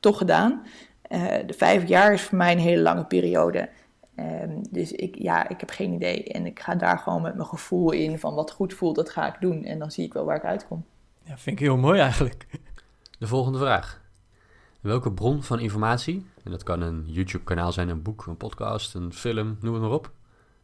[0.00, 0.62] Toch gedaan.
[1.02, 3.68] Eh, de vijf jaar is voor mij een hele lange periode.
[4.14, 6.24] Ehm, dus ik, ja, ik heb geen idee.
[6.24, 9.26] En ik ga daar gewoon met mijn gevoel in van wat goed voelt, dat ga
[9.26, 9.64] ik doen.
[9.64, 10.84] En dan zie ik wel waar ik uitkom.
[11.22, 12.46] Ja, vind ik heel mooi eigenlijk.
[13.18, 14.01] De volgende vraag.
[14.82, 19.12] Welke bron van informatie, en dat kan een YouTube-kanaal zijn, een boek, een podcast, een
[19.12, 20.10] film, noem het maar op.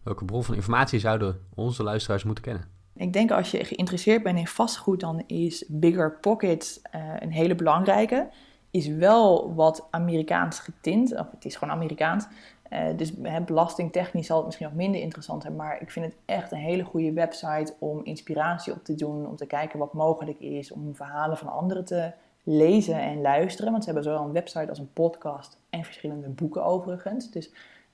[0.03, 2.69] Welke bron van informatie zouden onze luisteraars moeten kennen?
[2.95, 7.55] Ik denk als je geïnteresseerd bent in vastgoed, dan is Bigger Pockets uh, een hele
[7.55, 8.31] belangrijke.
[8.71, 12.27] Is wel wat Amerikaans getint, of het is gewoon Amerikaans.
[12.71, 16.16] Uh, dus he, belastingtechnisch zal het misschien nog minder interessant zijn, maar ik vind het
[16.25, 20.39] echt een hele goede website om inspiratie op te doen, om te kijken wat mogelijk
[20.39, 22.12] is, om verhalen van anderen te
[22.49, 23.70] lezen en luisteren.
[23.70, 27.30] Want ze hebben zowel een website als een podcast en verschillende boeken overigens.
[27.30, 27.51] Dus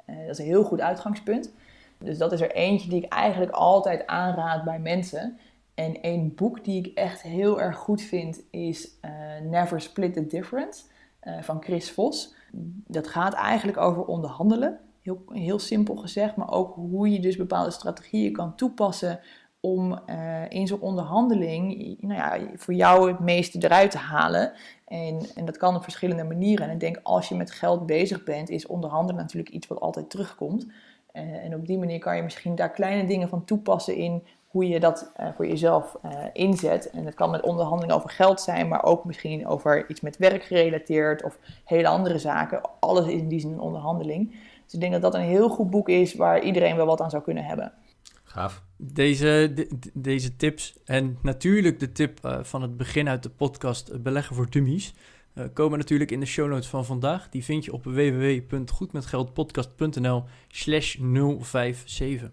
[0.06, 1.52] uh, dat is een heel goed uitgangspunt.
[1.98, 5.38] Dus dat is er eentje die ik eigenlijk altijd aanraad bij mensen.
[5.74, 10.26] En een boek die ik echt heel erg goed vind is uh, Never Split the
[10.26, 10.84] Difference
[11.22, 12.34] uh, van Chris Vos.
[12.86, 14.78] Dat gaat eigenlijk over onderhandelen.
[15.02, 19.20] Heel, heel simpel gezegd, maar ook hoe je dus bepaalde strategieën kan toepassen
[19.64, 24.52] om uh, in zo'n onderhandeling nou ja, voor jou het meeste eruit te halen.
[24.84, 26.66] En, en dat kan op verschillende manieren.
[26.66, 30.10] En ik denk als je met geld bezig bent, is onderhandelen natuurlijk iets wat altijd
[30.10, 30.66] terugkomt.
[31.12, 34.68] Uh, en op die manier kan je misschien daar kleine dingen van toepassen in hoe
[34.68, 35.96] je dat uh, voor jezelf
[36.32, 36.90] inzet.
[36.90, 40.42] En het kan met onderhandeling over geld zijn, maar ook misschien over iets met werk
[40.42, 42.60] gerelateerd of hele andere zaken.
[42.80, 44.30] Alles is in die zin een onderhandeling.
[44.64, 47.10] Dus ik denk dat dat een heel goed boek is waar iedereen wel wat aan
[47.10, 47.72] zou kunnen hebben.
[48.34, 48.62] Gaaf.
[48.76, 53.90] Deze, de, deze tips en natuurlijk de tip uh, van het begin uit de podcast
[53.90, 54.94] uh, Beleggen voor Dummies
[55.34, 57.28] uh, komen natuurlijk in de show notes van vandaag.
[57.28, 60.96] Die vind je op www.goedmetgeldpodcast.nl slash
[61.40, 62.30] 057.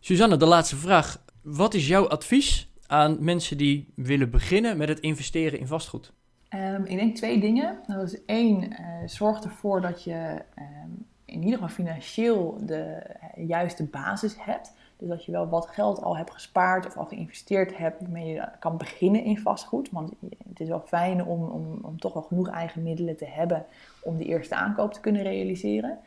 [0.00, 1.22] Suzanne, de laatste vraag.
[1.42, 6.12] Wat is jouw advies aan mensen die willen beginnen met het investeren in vastgoed?
[6.54, 7.78] Um, ik denk twee dingen.
[7.86, 11.06] Dat is één, zorg ervoor dat je um,
[11.36, 13.02] in ieder geval financieel de
[13.36, 14.72] juiste basis hebt.
[14.96, 18.48] Dus dat je wel wat geld al hebt gespaard of al geïnvesteerd hebt, waarmee je
[18.58, 19.90] kan beginnen in vastgoed.
[19.90, 20.12] Want
[20.48, 23.66] het is wel fijn om, om, om toch wel genoeg eigen middelen te hebben
[24.02, 25.98] om de eerste aankoop te kunnen realiseren.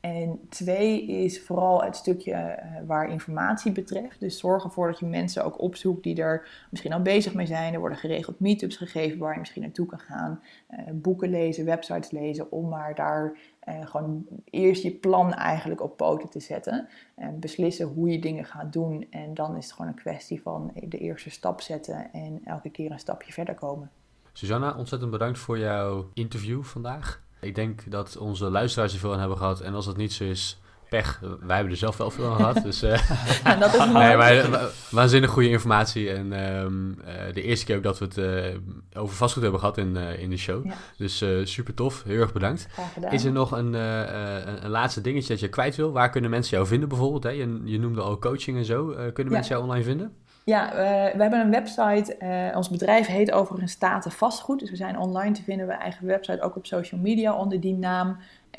[0.00, 4.20] En twee is vooral het stukje uh, waar informatie betreft.
[4.20, 7.74] Dus zorg ervoor dat je mensen ook opzoekt die er misschien al bezig mee zijn.
[7.74, 10.40] Er worden geregeld meetups gegeven waar je misschien naartoe kan gaan.
[10.70, 13.36] Uh, boeken lezen, websites lezen, om maar daar
[13.68, 16.88] uh, gewoon eerst je plan eigenlijk op poten te zetten.
[17.14, 19.06] En beslissen hoe je dingen gaat doen.
[19.10, 22.90] En dan is het gewoon een kwestie van de eerste stap zetten en elke keer
[22.90, 23.90] een stapje verder komen.
[24.32, 27.22] Susanna, ontzettend bedankt voor jouw interview vandaag.
[27.40, 29.60] Ik denk dat onze luisteraars er veel aan hebben gehad.
[29.60, 31.20] En als dat niet zo is, pech.
[31.20, 32.62] Wij hebben er zelf wel veel aan gehad.
[32.62, 32.98] Dus, uh,
[33.44, 36.10] ja, dat is nee, maar, waanzinnig goede informatie.
[36.10, 39.78] En um, uh, de eerste keer ook dat we het uh, over vastgoed hebben gehad
[39.78, 40.66] in, in de show.
[40.66, 40.74] Ja.
[40.96, 42.02] Dus super tof.
[42.02, 42.68] Heel erg bedankt.
[43.10, 45.92] Is er nog een, een, een, laatste dingetje dat je kwijt wil?
[45.92, 47.22] Waar kunnen mensen jou vinden bijvoorbeeld?
[47.22, 47.30] Hè?
[47.30, 48.86] Je, je noemde al coaching en zo.
[49.12, 50.12] kunnen mensen jou online vinden?
[50.46, 52.16] Ja, uh, we hebben een website.
[52.22, 54.58] Uh, ons bedrijf heet overigens Staten Vastgoed.
[54.58, 55.66] Dus we zijn online te vinden.
[55.66, 58.16] We eigen website ook op social media onder die naam.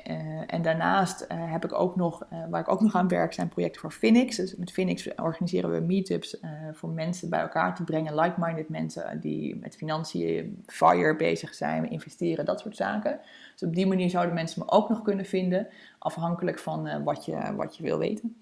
[0.09, 0.15] Uh,
[0.47, 3.91] en daarnaast heb ik ook nog, waar ik ook nog aan werk, zijn projecten voor
[3.91, 4.35] Phoenix.
[4.35, 6.38] Dus met Phoenix organiseren we meetups
[6.71, 8.15] voor mensen bij elkaar te brengen.
[8.15, 13.19] Like-minded mensen die met financiën, fire bezig zijn, investeren, dat soort zaken.
[13.51, 15.67] Dus op die manier zouden mensen me ook nog kunnen vinden.
[15.99, 18.35] Afhankelijk van wat, je, wat je wil weten.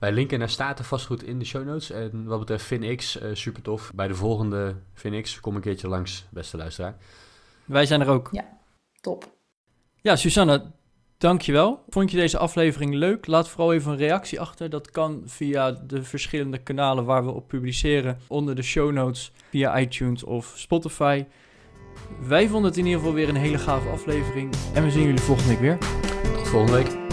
[0.00, 1.90] Wij linken naar Staten vastgoed in de show notes.
[1.90, 3.92] En wat betreft FinX, uh, super tof.
[3.94, 6.96] Bij de volgende FinX kom een keertje langs, beste luisteraar.
[7.64, 8.28] Wij zijn er ook.
[8.32, 8.58] Ja,
[9.00, 9.32] top.
[10.00, 10.72] Ja, Susanne,
[11.18, 11.84] dankjewel.
[11.88, 13.26] Vond je deze aflevering leuk?
[13.26, 14.70] Laat vooral even een reactie achter.
[14.70, 18.18] Dat kan via de verschillende kanalen waar we op publiceren.
[18.26, 21.24] Onder de show notes, via iTunes of Spotify.
[22.26, 24.54] Wij vonden het in ieder geval weer een hele gave aflevering.
[24.74, 25.78] En we zien jullie volgende week weer.
[26.36, 27.03] Tot volgende week.